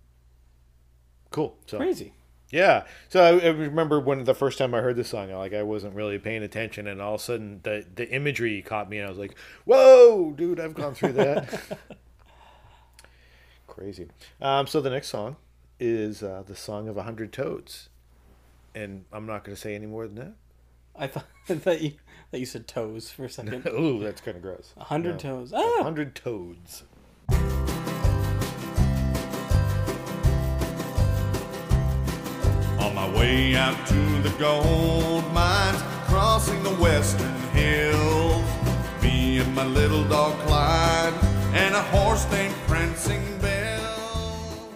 cool. 1.31 1.57
So 1.65 1.77
Crazy. 1.77 2.13
yeah. 2.51 2.85
So 3.09 3.21
I, 3.23 3.45
I 3.45 3.49
remember 3.49 3.99
when 3.99 4.23
the 4.23 4.35
first 4.35 4.57
time 4.57 4.73
I 4.73 4.81
heard 4.81 4.95
this 4.95 5.09
song, 5.09 5.31
like 5.31 5.53
I 5.53 5.63
wasn't 5.63 5.95
really 5.95 6.19
paying 6.19 6.43
attention, 6.43 6.87
and 6.87 7.01
all 7.01 7.15
of 7.15 7.21
a 7.21 7.23
sudden 7.23 7.59
the 7.63 7.85
the 7.95 8.09
imagery 8.09 8.61
caught 8.61 8.89
me, 8.89 8.97
and 8.97 9.07
I 9.07 9.09
was 9.09 9.19
like, 9.19 9.35
"Whoa, 9.65 10.33
dude! 10.37 10.59
I've 10.59 10.75
gone 10.75 10.93
through 10.93 11.13
that." 11.13 11.77
Crazy. 13.67 14.07
Um, 14.41 14.65
so 14.67 14.81
the 14.81 14.89
next 14.89 15.07
song 15.09 15.35
is 15.79 16.23
uh, 16.23 16.43
the 16.47 16.55
song 16.55 16.87
of 16.87 16.97
a 16.97 17.03
hundred 17.03 17.31
toads, 17.31 17.89
and 18.73 19.05
I'm 19.13 19.25
not 19.27 19.43
going 19.43 19.55
to 19.55 19.61
say 19.61 19.75
any 19.75 19.85
more 19.85 20.07
than 20.07 20.15
I 20.97 21.07
thought 21.07 21.25
I 21.49 21.55
thought 21.55 21.81
you 21.81 21.93
that 22.31 22.39
you 22.39 22.45
said 22.45 22.67
toes 22.67 23.09
for 23.09 23.25
a 23.25 23.29
second. 23.29 23.63
that. 23.63 23.73
Ooh, 23.79 23.99
that's 24.03 24.21
kind 24.21 24.35
of 24.35 24.43
gross. 24.43 24.73
A 24.77 24.83
hundred 24.85 25.13
No. 25.23 25.39
toes. 25.45 25.53
A 25.53 25.57
Ah, 25.57 25.83
hundred 25.83 26.15
toads. 26.15 26.83
On 32.79 32.93
my 32.93 33.09
way 33.17 33.55
out 33.55 33.77
to 33.87 33.95
the 34.21 34.33
gold 34.37 35.23
mines, 35.33 35.81
crossing 36.05 36.61
the 36.63 36.75
western 36.75 37.33
hills. 37.53 38.45
Me 39.01 39.39
and 39.39 39.53
my 39.55 39.65
little 39.65 40.03
dog 40.07 40.37
Clyde, 40.45 41.13
and 41.53 41.73
a 41.75 41.81
horse 41.83 42.29
named 42.31 42.53
Prancing 42.67 43.23
Bill. 43.39 44.69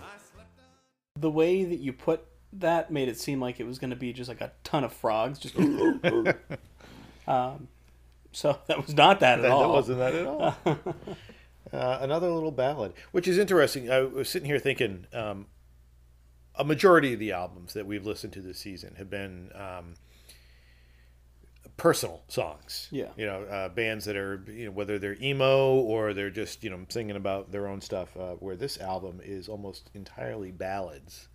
I 0.00 0.14
slept 0.32 0.58
on- 0.60 1.20
the 1.20 1.30
way 1.30 1.64
that 1.64 1.78
you 1.80 1.92
put 1.92 2.24
that 2.52 2.90
made 2.90 3.08
it 3.08 3.18
seem 3.18 3.40
like 3.40 3.60
it 3.60 3.66
was 3.66 3.78
going 3.78 3.90
to 3.90 3.96
be 3.96 4.12
just 4.12 4.28
like 4.28 4.40
a 4.40 4.52
ton 4.64 4.84
of 4.84 4.92
frogs. 4.92 5.38
Just. 5.38 5.56
um, 7.26 7.68
so 8.32 8.58
that 8.66 8.84
was 8.84 8.94
not 8.94 9.20
that 9.20 9.38
at 9.38 9.42
That, 9.42 9.50
all. 9.50 9.62
that 9.62 9.68
wasn't 9.68 9.98
that 9.98 10.14
at 10.14 10.26
all. 10.26 10.56
uh, 11.72 11.98
another 12.00 12.30
little 12.30 12.50
ballad, 12.52 12.92
which 13.12 13.26
is 13.28 13.38
interesting. 13.38 13.90
I 13.90 14.00
was 14.00 14.28
sitting 14.28 14.46
here 14.46 14.58
thinking, 14.58 15.06
um, 15.12 15.46
a 16.54 16.64
majority 16.64 17.12
of 17.14 17.20
the 17.20 17.32
albums 17.32 17.74
that 17.74 17.86
we've 17.86 18.04
listened 18.06 18.32
to 18.34 18.40
this 18.40 18.58
season 18.58 18.94
have 18.96 19.08
been 19.08 19.50
um, 19.54 19.94
personal 21.76 22.22
songs. 22.28 22.88
Yeah. 22.90 23.08
you 23.16 23.26
know, 23.26 23.42
uh, 23.44 23.68
bands 23.68 24.04
that 24.06 24.16
are 24.16 24.42
you 24.48 24.66
know 24.66 24.70
whether 24.72 24.98
they're 24.98 25.16
emo 25.22 25.74
or 25.74 26.12
they're 26.14 26.30
just 26.30 26.64
you 26.64 26.70
know 26.70 26.80
singing 26.88 27.16
about 27.16 27.52
their 27.52 27.66
own 27.68 27.80
stuff. 27.80 28.16
Uh, 28.16 28.32
where 28.34 28.56
this 28.56 28.78
album 28.80 29.20
is 29.22 29.48
almost 29.48 29.90
entirely 29.94 30.50
ballads, 30.50 31.28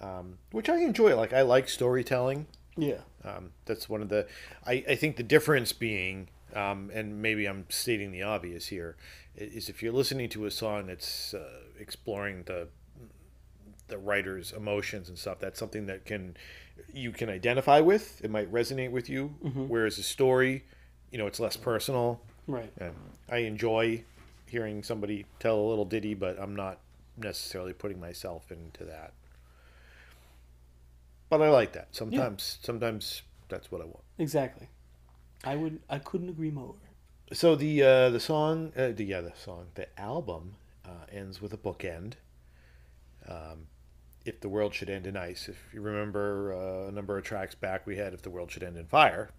um, 0.00 0.38
which 0.52 0.68
I 0.68 0.78
enjoy. 0.78 1.16
Like 1.16 1.32
I 1.32 1.42
like 1.42 1.68
storytelling. 1.68 2.46
Yeah. 2.76 3.00
Um, 3.24 3.50
that's 3.64 3.88
one 3.88 4.02
of 4.02 4.08
the. 4.08 4.26
I, 4.66 4.84
I 4.88 4.94
think 4.94 5.16
the 5.16 5.22
difference 5.22 5.72
being, 5.72 6.28
um, 6.54 6.90
and 6.94 7.20
maybe 7.20 7.46
I'm 7.46 7.66
stating 7.68 8.12
the 8.12 8.22
obvious 8.22 8.68
here, 8.68 8.96
is 9.34 9.68
if 9.68 9.82
you're 9.82 9.92
listening 9.92 10.28
to 10.30 10.46
a 10.46 10.50
song 10.50 10.86
that's 10.86 11.34
uh, 11.34 11.48
exploring 11.78 12.44
the 12.44 12.68
the 13.88 13.98
writer's 13.98 14.52
emotions 14.52 15.08
and 15.08 15.18
stuff. 15.18 15.38
That's 15.40 15.58
something 15.58 15.86
that 15.86 16.04
can 16.04 16.36
you 16.92 17.10
can 17.10 17.28
identify 17.28 17.80
with. 17.80 18.22
It 18.22 18.30
might 18.30 18.52
resonate 18.52 18.90
with 18.90 19.08
you. 19.08 19.34
Whereas 19.66 19.98
a 19.98 20.02
story, 20.02 20.64
you 21.10 21.18
know, 21.18 21.26
it's 21.26 21.40
less 21.40 21.56
personal. 21.56 22.20
Right. 22.46 22.72
And 22.78 22.94
I 23.28 23.38
enjoy 23.38 24.04
hearing 24.46 24.82
somebody 24.82 25.26
tell 25.40 25.58
a 25.58 25.66
little 25.68 25.84
ditty, 25.84 26.14
but 26.14 26.40
I'm 26.40 26.54
not 26.54 26.80
necessarily 27.16 27.72
putting 27.72 28.00
myself 28.00 28.50
into 28.52 28.84
that. 28.84 29.12
But 31.28 31.42
I 31.42 31.50
like 31.50 31.72
that. 31.72 31.88
Sometimes, 31.90 32.58
sometimes 32.62 33.22
that's 33.48 33.70
what 33.70 33.80
I 33.80 33.84
want. 33.84 34.04
Exactly. 34.18 34.68
I 35.44 35.56
would. 35.56 35.80
I 35.88 35.98
couldn't 35.98 36.28
agree 36.28 36.50
more. 36.50 36.74
So 37.32 37.54
the 37.54 37.82
uh, 37.82 38.10
the 38.10 38.20
song, 38.20 38.72
uh, 38.76 38.88
the 38.88 39.04
yeah, 39.04 39.20
the 39.20 39.32
song, 39.36 39.66
the 39.74 39.86
album 40.00 40.56
uh, 40.84 41.06
ends 41.12 41.40
with 41.40 41.52
a 41.52 41.58
bookend. 41.58 42.14
Um, 43.28 43.66
if 44.24 44.40
the 44.40 44.48
world 44.48 44.74
should 44.74 44.90
end 44.90 45.06
in 45.06 45.16
ice, 45.16 45.48
if 45.48 45.56
you 45.72 45.80
remember 45.80 46.52
uh, 46.52 46.88
a 46.88 46.92
number 46.92 47.16
of 47.16 47.24
tracks 47.24 47.54
back, 47.54 47.86
we 47.86 47.96
had 47.96 48.14
if 48.14 48.22
the 48.22 48.30
world 48.30 48.50
should 48.50 48.62
end 48.62 48.76
in 48.76 48.86
fire, 48.86 49.30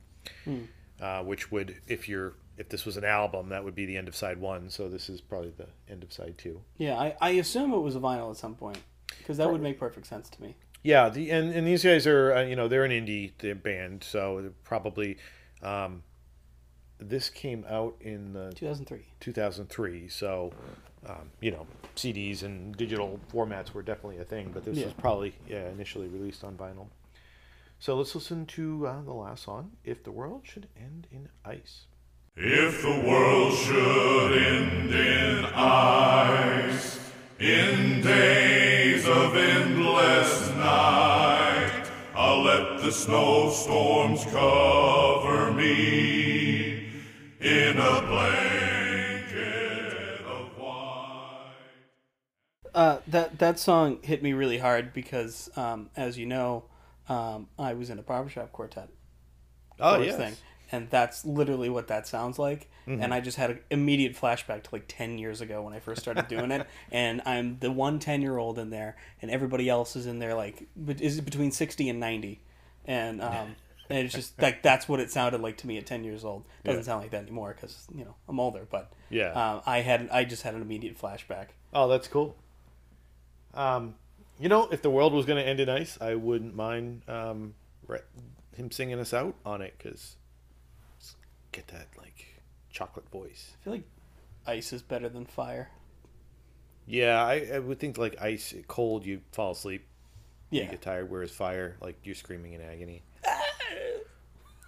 uh, 1.02 1.23
which 1.23 1.52
would, 1.52 1.78
if 1.88 2.08
you're 2.08 2.34
if 2.58 2.69
this 2.69 2.86
was 2.86 2.97
an 2.97 3.06
album, 3.06 3.49
that 3.49 3.63
would 3.63 3.75
be 3.75 3.86
the 3.86 3.97
end 3.97 4.08
of 4.08 4.15
side 4.15 4.38
one. 4.39 4.69
So 4.69 4.89
this 4.89 5.10
is 5.10 5.21
probably 5.21 5.54
the 5.58 5.67
end 5.89 6.04
of 6.04 6.13
side 6.13 6.38
two. 6.38 6.62
Yeah, 6.78 6.95
I, 6.95 7.15
I 7.21 7.30
assume 7.32 7.73
it 7.73 7.80
was 7.80 7.95
a 7.95 7.99
vinyl 7.99 8.30
at 8.30 8.38
some 8.38 8.56
point 8.56 8.80
because 9.17 9.38
that 9.38 9.52
would 9.52 9.62
make 9.62 9.80
perfect 9.80 10.08
sense 10.08 10.30
to 10.30 10.41
me. 10.41 10.56
Yeah, 10.84 11.10
the 11.10 11.30
and, 11.32 11.52
and 11.54 11.68
these 11.68 11.84
guys 11.84 12.08
are 12.08 12.34
uh, 12.34 12.44
you 12.44 12.56
know 12.56 12.68
they're 12.68 12.86
an 12.86 12.92
indie 12.92 13.32
they're 13.39 13.56
band, 13.56 14.04
so 14.04 14.52
probably 14.63 15.18
um, 15.62 16.04
this 17.00 17.30
came 17.30 17.65
out 17.70 17.96
in 18.02 18.34
the 18.34 18.52
2003. 18.56 19.06
2003. 19.20 20.08
So, 20.10 20.52
um, 21.06 21.32
you 21.42 21.52
know, 21.52 21.65
CDs 21.96 22.44
and 22.44 22.76
digital 22.78 23.20
formats 23.32 23.74
were 23.74 23.82
definitely 23.82 24.18
a 24.20 24.24
thing, 24.26 24.52
but 24.54 24.63
this 24.63 24.78
Yeah. 24.78 24.86
was 24.86 24.94
probably 24.94 25.34
yeah 25.48 25.70
initially 25.70 26.08
released 26.08 26.44
on 26.44 26.56
vinyl. 26.56 26.88
So 27.80 27.96
let's 27.96 28.13
listen 28.15 28.46
to 28.48 28.88
uh, 28.88 29.02
the 29.04 29.13
last 29.13 29.44
song, 29.44 29.71
"If 29.84 30.04
the 30.04 30.12
World 30.12 30.42
Should 30.46 30.67
End 30.77 31.08
in 31.12 31.30
Ice." 31.46 31.86
If 32.42 32.84
the 32.84 33.04
world 33.06 33.54
should 33.54 34.38
end 34.38 34.94
in 34.94 35.46
ice, 35.54 36.98
let 42.80 42.86
the 42.86 42.92
snowstorms 42.92 44.23
cover 44.25 45.52
me 45.52 46.88
in 47.40 47.77
a 47.77 48.02
blanket 48.02 49.42
of 50.25 50.48
white. 50.58 51.52
Uh, 52.73 53.00
that 53.08 53.40
that 53.40 53.60
song 53.60 54.00
hit 54.02 54.23
me 54.23 54.34
really 54.34 54.60
hard 54.60 54.94
because, 54.94 55.50
um, 55.58 55.90
as 55.98 56.17
you 56.17 56.25
know, 56.25 56.63
um, 57.10 57.48
I 57.58 57.73
was 57.73 57.90
in 57.90 58.00
a 58.00 58.02
barbershop 58.02 58.52
quartet. 58.54 58.90
Oh 59.80 59.96
chorus 59.96 60.08
yes. 60.08 60.17
thing, 60.17 60.36
and 60.71 60.90
that's 60.90 61.25
literally 61.25 61.69
what 61.69 61.88
that 61.88 62.08
sounds 62.08 62.40
like. 62.40 62.69
Mm-hmm. 62.88 63.04
And 63.04 63.13
I 63.13 63.19
just 63.19 63.38
had 63.38 63.52
an 63.52 63.60
immediate 63.69 64.15
flashback 64.15 64.63
to 64.63 64.69
like 64.71 64.86
ten 64.88 65.17
years 65.17 65.42
ago 65.42 65.63
when 65.63 65.73
I 65.73 65.80
first 65.80 66.02
started 66.02 66.27
doing 66.30 66.52
it, 66.52 66.65
and 66.92 67.21
I'm 67.25 67.60
the 67.60 67.71
one 67.71 68.00
10 68.00 68.21
year 68.21 68.38
old 68.38 68.58
in 68.58 68.69
there, 68.69 68.96
and 69.21 69.30
everybody 69.30 69.67
else 69.67 69.96
is 69.98 70.06
in 70.06 70.19
there 70.19 70.34
like 70.34 70.67
is 71.00 71.17
it 71.17 71.25
between 71.25 71.52
sixty 71.52 71.90
and 71.90 72.00
ninety, 72.00 72.42
and 72.90 73.21
um, 73.21 73.56
and 73.90 74.00
it's 74.00 74.13
just 74.13 74.42
like 74.42 74.62
that's 74.63 74.90
what 74.90 75.00
it 75.00 75.10
sounded 75.12 75.40
like 75.40 75.56
to 75.58 75.67
me 75.67 75.77
at 75.77 75.85
ten 75.85 76.04
years 76.04 76.25
old. 76.25 76.44
Doesn't 76.65 76.81
Yeah. 76.81 76.85
sound 76.85 77.02
like 77.04 77.12
that 77.12 77.21
anymore 77.21 77.54
because 77.56 77.87
you 77.96 78.04
know 78.04 78.15
I'm 78.27 78.40
older. 78.40 78.67
But 78.69 78.92
Yeah. 79.10 79.31
um, 79.31 79.62
I 79.65 79.79
had 79.79 80.10
I 80.12 80.25
just 80.25 80.44
had 80.44 80.56
an 80.56 80.62
immediate 80.62 80.98
flashback. 81.00 81.48
Oh, 81.73 81.87
that's 81.87 82.08
cool. 82.08 82.35
Um, 83.54 83.96
you 84.40 84.50
know, 84.50 84.67
if 84.71 84.81
the 84.81 84.90
world 84.90 85.13
was 85.13 85.25
going 85.25 85.42
to 85.42 85.48
end 85.48 85.60
in 85.60 85.69
ice, 85.69 85.98
I 86.02 86.15
wouldn't 86.15 86.56
mind 86.56 87.02
um, 87.08 87.54
re- 87.87 88.00
him 88.56 88.71
singing 88.71 89.00
us 89.00 89.13
out 89.13 89.35
on 89.46 89.62
it 89.62 89.75
because 89.77 90.15
get 91.52 91.67
that 91.69 91.87
like 91.98 92.42
chocolate 92.71 93.10
voice. 93.10 93.54
I 93.60 93.63
feel 93.63 93.73
like 93.73 93.83
ice 94.48 94.71
is 94.73 94.81
better 94.81 95.10
than 95.10 95.25
fire. 95.25 95.69
Yeah, 96.85 97.23
I, 97.23 97.50
I 97.54 97.60
would 97.60 97.79
think 97.79 97.98
like 97.98 98.19
ice, 98.21 98.54
cold, 98.67 99.06
you 99.06 99.21
fall 99.31 99.52
asleep, 99.52 99.85
you 100.50 100.62
Yeah, 100.62 100.67
get 100.71 100.81
tired. 100.81 101.10
Whereas 101.10 101.31
fire, 101.31 101.75
like 101.81 101.97
you're 102.04 102.15
screaming 102.15 102.54
in 102.54 102.62
agony. 102.62 103.04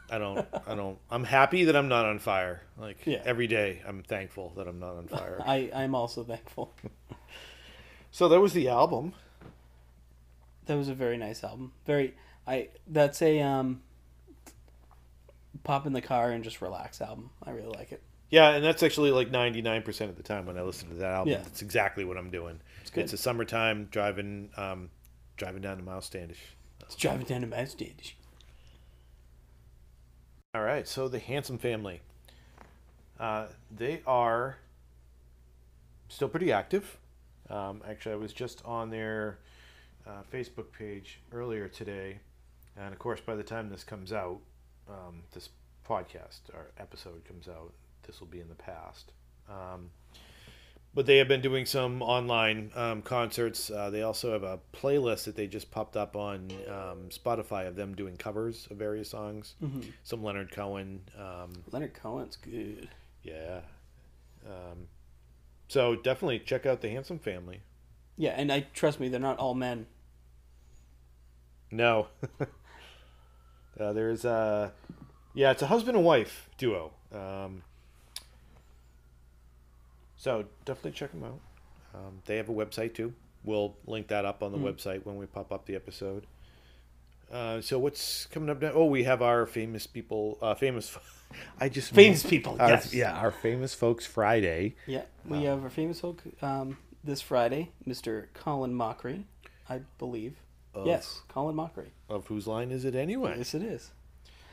I 0.09 0.17
don't, 0.17 0.45
I 0.67 0.75
don't. 0.75 0.97
I'm 1.09 1.23
happy 1.23 1.63
that 1.65 1.75
I'm 1.75 1.87
not 1.87 2.05
on 2.05 2.19
fire. 2.19 2.63
Like 2.77 2.97
Yeah. 3.05 3.21
every 3.23 3.47
day, 3.47 3.81
I'm 3.87 4.03
thankful 4.03 4.51
that 4.57 4.67
I'm 4.67 4.79
not 4.79 4.95
on 4.97 5.07
fire. 5.07 5.41
I 5.45 5.71
I'm 5.73 5.95
also 5.95 6.23
thankful. 6.23 6.73
so 8.11 8.27
that 8.27 8.39
was 8.41 8.51
the 8.53 8.67
album. 8.67 9.13
That 10.65 10.75
was 10.75 10.89
a 10.89 10.93
very 10.93 11.17
nice 11.17 11.43
album. 11.43 11.71
Very 11.85 12.13
I 12.45 12.69
that's 12.87 13.21
a 13.21 13.39
um 13.41 13.81
pop 15.63 15.85
in 15.85 15.93
the 15.93 16.01
car 16.01 16.31
and 16.31 16.43
just 16.43 16.61
relax 16.61 16.99
album. 17.01 17.29
I 17.43 17.51
really 17.51 17.69
like 17.69 17.91
it. 17.91 18.01
Yeah, 18.29 18.51
and 18.51 18.63
that's 18.63 18.81
actually 18.81 19.11
like 19.11 19.29
99% 19.29 20.09
of 20.09 20.15
the 20.15 20.23
time 20.23 20.45
when 20.45 20.57
I 20.57 20.61
listen 20.61 20.87
to 20.89 20.95
that 20.95 21.11
album. 21.11 21.31
Yeah. 21.33 21.39
That's 21.39 21.61
exactly 21.61 22.05
what 22.05 22.17
I'm 22.17 22.29
doing. 22.31 22.61
It's 22.81 22.89
good. 22.89 23.03
It's 23.03 23.11
a 23.13 23.17
summertime 23.17 23.89
driving 23.91 24.49
um, 24.55 24.89
driving 25.41 25.63
down 25.63 25.75
to 25.75 25.83
Miles 25.83 26.05
Standish. 26.05 26.37
It's 26.81 26.95
driving 26.95 27.25
down 27.25 27.41
to 27.41 27.47
my 27.47 27.65
stage. 27.65 28.15
All 30.53 30.61
right, 30.61 30.87
so 30.87 31.07
the 31.07 31.17
Handsome 31.17 31.57
family. 31.57 32.01
Uh, 33.19 33.47
they 33.75 34.03
are 34.05 34.57
still 36.09 36.29
pretty 36.29 36.51
active. 36.51 36.99
Um, 37.49 37.81
actually, 37.89 38.11
I 38.11 38.17
was 38.17 38.33
just 38.33 38.63
on 38.65 38.91
their 38.91 39.39
uh, 40.05 40.21
Facebook 40.31 40.71
page 40.77 41.21
earlier 41.31 41.67
today. 41.67 42.19
And 42.77 42.93
of 42.93 42.99
course, 42.99 43.19
by 43.19 43.33
the 43.33 43.41
time 43.41 43.67
this 43.67 43.83
comes 43.83 44.13
out, 44.13 44.41
um, 44.87 45.23
this 45.33 45.49
podcast 45.89 46.41
or 46.53 46.69
episode 46.77 47.25
comes 47.25 47.47
out, 47.47 47.73
this 48.05 48.19
will 48.19 48.27
be 48.27 48.41
in 48.41 48.47
the 48.47 48.53
past. 48.53 49.11
Um, 49.49 49.89
but 50.93 51.05
they 51.05 51.17
have 51.17 51.27
been 51.27 51.41
doing 51.41 51.65
some 51.65 52.01
online 52.01 52.71
um, 52.75 53.01
concerts. 53.01 53.69
Uh, 53.69 53.89
they 53.89 54.01
also 54.03 54.31
have 54.33 54.43
a 54.43 54.59
playlist 54.73 55.23
that 55.25 55.35
they 55.35 55.47
just 55.47 55.71
popped 55.71 55.95
up 55.95 56.15
on 56.15 56.51
um, 56.67 57.09
Spotify 57.09 57.67
of 57.67 57.75
them 57.75 57.95
doing 57.95 58.17
covers 58.17 58.67
of 58.69 58.77
various 58.77 59.09
songs. 59.09 59.55
Some 60.03 60.23
Leonard 60.23 60.51
Cohen. 60.51 61.01
Um, 61.17 61.51
Leonard 61.71 61.93
Cohen's 61.93 62.35
good. 62.35 62.89
yeah. 63.23 63.61
Um, 64.45 64.87
so 65.67 65.95
definitely 65.95 66.39
check 66.39 66.65
out 66.65 66.81
the 66.81 66.89
Handsome 66.89 67.19
Family. 67.19 67.61
Yeah, 68.17 68.31
and 68.31 68.51
I 68.51 68.67
trust 68.73 68.99
me, 68.99 69.07
they're 69.07 69.19
not 69.19 69.37
all 69.37 69.53
men. 69.53 69.85
No. 71.71 72.07
uh, 73.79 73.93
there's 73.93 74.25
a, 74.25 74.73
yeah, 75.33 75.51
it's 75.51 75.61
a 75.61 75.67
husband 75.67 75.95
and 75.95 76.05
wife 76.05 76.49
duo. 76.57 76.91
Um, 77.13 77.63
so 80.21 80.45
definitely 80.65 80.91
check 80.91 81.11
them 81.11 81.23
out. 81.23 81.39
Um, 81.95 82.19
they 82.25 82.37
have 82.37 82.47
a 82.47 82.53
website 82.53 82.93
too. 82.93 83.11
We'll 83.43 83.75
link 83.87 84.07
that 84.09 84.23
up 84.23 84.43
on 84.43 84.51
the 84.51 84.59
website 84.59 85.03
when 85.03 85.17
we 85.17 85.25
pop 85.25 85.51
up 85.51 85.65
the 85.65 85.75
episode. 85.75 86.27
Uh, 87.31 87.59
so 87.59 87.79
what's 87.79 88.27
coming 88.27 88.47
up 88.51 88.61
now? 88.61 88.71
Oh, 88.75 88.85
we 88.85 89.03
have 89.05 89.23
our 89.23 89.47
famous 89.47 89.87
people. 89.87 90.37
Uh, 90.39 90.53
famous. 90.53 90.95
I 91.59 91.69
just 91.69 91.91
Famous 91.95 92.23
people, 92.23 92.55
Our- 92.59 92.69
yes. 92.69 92.93
Yeah, 92.93 93.13
our 93.13 93.31
famous 93.31 93.73
folks 93.73 94.05
Friday. 94.05 94.75
Yeah, 94.85 95.03
we 95.25 95.43
have 95.45 95.63
our 95.63 95.69
famous 95.71 95.99
folk 96.01 96.21
um, 96.43 96.77
this 97.03 97.21
Friday, 97.21 97.71
Mr. 97.87 98.27
Colin 98.35 98.73
Mochrie, 98.73 99.23
I 99.67 99.79
believe. 99.97 100.35
Of- 100.75 100.85
Yes, 100.85 101.21
Colin 101.29 101.55
Mochrie. 101.55 101.89
Of 102.09 102.27
whose 102.27 102.45
line 102.45 102.69
is 102.69 102.85
it 102.85 102.93
anyway? 102.93 103.35
Yes, 103.37 103.55
it 103.55 103.63
is. 103.63 103.89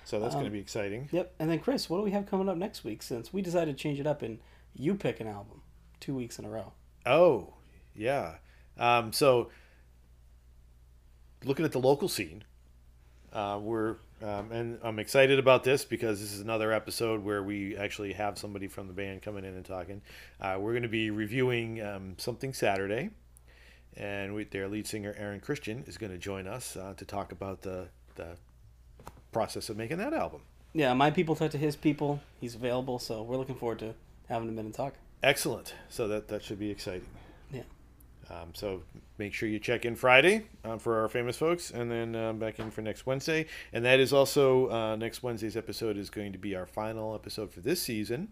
So 0.04 0.18
that's 0.18 0.34
going 0.34 0.46
to 0.46 0.50
be 0.50 0.60
exciting. 0.60 1.10
Yep. 1.12 1.34
And 1.38 1.50
then 1.50 1.58
Chris, 1.58 1.90
what 1.90 1.98
do 1.98 2.02
we 2.04 2.12
have 2.12 2.24
coming 2.26 2.48
up 2.48 2.56
next 2.56 2.84
week? 2.84 3.02
Since 3.02 3.34
we 3.34 3.42
decided 3.42 3.76
to 3.76 3.82
change 3.82 4.00
it 4.00 4.06
up 4.06 4.22
and 4.22 4.38
you 4.74 4.94
pick 4.94 5.20
an 5.20 5.26
album 5.26 5.62
two 6.00 6.14
weeks 6.14 6.38
in 6.38 6.44
a 6.44 6.48
row. 6.48 6.72
Oh, 7.06 7.54
yeah. 7.94 8.36
Um, 8.78 9.12
so, 9.12 9.50
looking 11.44 11.64
at 11.64 11.72
the 11.72 11.80
local 11.80 12.08
scene, 12.08 12.44
uh, 13.32 13.58
we're 13.60 13.96
um, 14.22 14.50
and 14.50 14.78
I'm 14.82 14.98
excited 14.98 15.38
about 15.38 15.62
this 15.62 15.84
because 15.84 16.20
this 16.20 16.32
is 16.32 16.40
another 16.40 16.72
episode 16.72 17.22
where 17.22 17.42
we 17.42 17.76
actually 17.76 18.12
have 18.14 18.36
somebody 18.36 18.66
from 18.66 18.88
the 18.88 18.92
band 18.92 19.22
coming 19.22 19.44
in 19.44 19.54
and 19.54 19.64
talking. 19.64 20.02
Uh, 20.40 20.56
we're 20.58 20.72
going 20.72 20.82
to 20.82 20.88
be 20.88 21.10
reviewing 21.10 21.80
um, 21.80 22.14
something 22.18 22.52
Saturday, 22.52 23.10
and 23.96 24.34
we, 24.34 24.44
their 24.44 24.66
lead 24.66 24.88
singer 24.88 25.14
Aaron 25.16 25.38
Christian 25.38 25.84
is 25.86 25.96
going 25.98 26.10
to 26.10 26.18
join 26.18 26.48
us 26.48 26.76
uh, 26.76 26.94
to 26.96 27.04
talk 27.04 27.30
about 27.32 27.62
the 27.62 27.88
the 28.16 28.36
process 29.30 29.68
of 29.68 29.76
making 29.76 29.98
that 29.98 30.12
album. 30.12 30.40
Yeah, 30.72 30.92
my 30.94 31.10
people 31.10 31.36
talk 31.36 31.52
to 31.52 31.58
his 31.58 31.76
people. 31.76 32.20
He's 32.40 32.54
available, 32.54 32.98
so 32.98 33.22
we're 33.22 33.36
looking 33.36 33.54
forward 33.54 33.78
to 33.80 33.94
having 34.28 34.48
in 34.48 34.58
and 34.58 34.74
talk. 34.74 34.94
Excellent. 35.22 35.74
So 35.88 36.08
that 36.08 36.28
that 36.28 36.42
should 36.42 36.58
be 36.58 36.70
exciting. 36.70 37.06
Yeah. 37.50 37.62
Um, 38.30 38.50
so 38.54 38.82
make 39.16 39.32
sure 39.32 39.48
you 39.48 39.58
check 39.58 39.84
in 39.84 39.96
Friday 39.96 40.46
um, 40.64 40.78
for 40.78 41.00
our 41.00 41.08
famous 41.08 41.36
folks, 41.36 41.70
and 41.70 41.90
then 41.90 42.14
um, 42.14 42.38
back 42.38 42.58
in 42.58 42.70
for 42.70 42.82
next 42.82 43.06
Wednesday. 43.06 43.46
And 43.72 43.84
that 43.84 44.00
is 44.00 44.12
also 44.12 44.70
uh, 44.70 44.96
next 44.96 45.22
Wednesday's 45.22 45.56
episode 45.56 45.96
is 45.96 46.10
going 46.10 46.32
to 46.32 46.38
be 46.38 46.54
our 46.54 46.66
final 46.66 47.14
episode 47.14 47.50
for 47.52 47.60
this 47.60 47.80
season. 47.82 48.28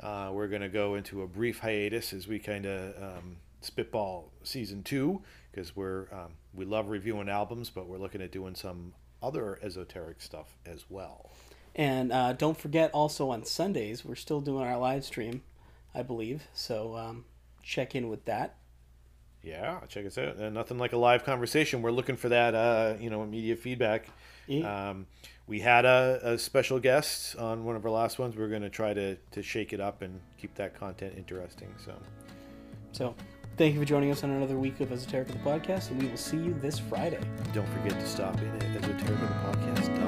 Uh, 0.00 0.30
we're 0.32 0.46
going 0.46 0.62
to 0.62 0.68
go 0.68 0.94
into 0.94 1.22
a 1.22 1.26
brief 1.26 1.58
hiatus 1.60 2.12
as 2.12 2.28
we 2.28 2.38
kind 2.38 2.66
of 2.66 3.02
um, 3.02 3.36
spitball 3.60 4.30
season 4.44 4.82
two 4.82 5.22
because 5.50 5.74
we're 5.74 6.06
um, 6.12 6.32
we 6.54 6.64
love 6.64 6.88
reviewing 6.90 7.28
albums, 7.28 7.70
but 7.70 7.88
we're 7.88 7.98
looking 7.98 8.22
at 8.22 8.30
doing 8.30 8.54
some 8.54 8.92
other 9.22 9.58
esoteric 9.62 10.20
stuff 10.20 10.56
as 10.66 10.84
well. 10.88 11.32
And 11.78 12.12
uh, 12.12 12.32
don't 12.32 12.58
forget, 12.58 12.90
also 12.90 13.30
on 13.30 13.44
Sundays, 13.44 14.04
we're 14.04 14.16
still 14.16 14.40
doing 14.40 14.66
our 14.66 14.76
live 14.76 15.04
stream, 15.04 15.42
I 15.94 16.02
believe. 16.02 16.42
So 16.52 16.96
um, 16.96 17.24
check 17.62 17.94
in 17.94 18.08
with 18.08 18.24
that. 18.24 18.56
Yeah, 19.44 19.78
check 19.88 20.04
us 20.04 20.18
out. 20.18 20.36
And 20.36 20.52
nothing 20.54 20.76
like 20.78 20.92
a 20.92 20.96
live 20.96 21.24
conversation. 21.24 21.80
We're 21.80 21.92
looking 21.92 22.16
for 22.16 22.28
that, 22.30 22.56
uh, 22.56 22.94
you 22.98 23.10
know, 23.10 23.22
immediate 23.22 23.60
feedback. 23.60 24.08
Yeah. 24.48 24.90
Um, 24.90 25.06
we 25.46 25.60
had 25.60 25.84
a, 25.84 26.20
a 26.22 26.38
special 26.38 26.80
guest 26.80 27.36
on 27.36 27.64
one 27.64 27.76
of 27.76 27.84
our 27.84 27.92
last 27.92 28.18
ones. 28.18 28.36
We're 28.36 28.48
going 28.48 28.62
to 28.62 28.70
try 28.70 28.92
to 28.92 29.14
to 29.14 29.42
shake 29.42 29.72
it 29.72 29.80
up 29.80 30.02
and 30.02 30.20
keep 30.36 30.56
that 30.56 30.74
content 30.78 31.14
interesting. 31.16 31.72
So, 31.84 31.94
So 32.90 33.14
thank 33.56 33.74
you 33.74 33.80
for 33.80 33.86
joining 33.86 34.10
us 34.10 34.24
on 34.24 34.30
another 34.30 34.58
week 34.58 34.80
of 34.80 34.88
Esoterica 34.88 35.28
the 35.28 35.38
Podcast, 35.38 35.90
and 35.90 36.02
we 36.02 36.08
will 36.08 36.16
see 36.16 36.38
you 36.38 36.54
this 36.60 36.78
Friday. 36.80 37.20
don't 37.54 37.68
forget 37.68 37.98
to 37.98 38.06
stop 38.06 38.36
in 38.40 38.48
at 38.48 38.82
esotericapodcast.com. 38.82 40.07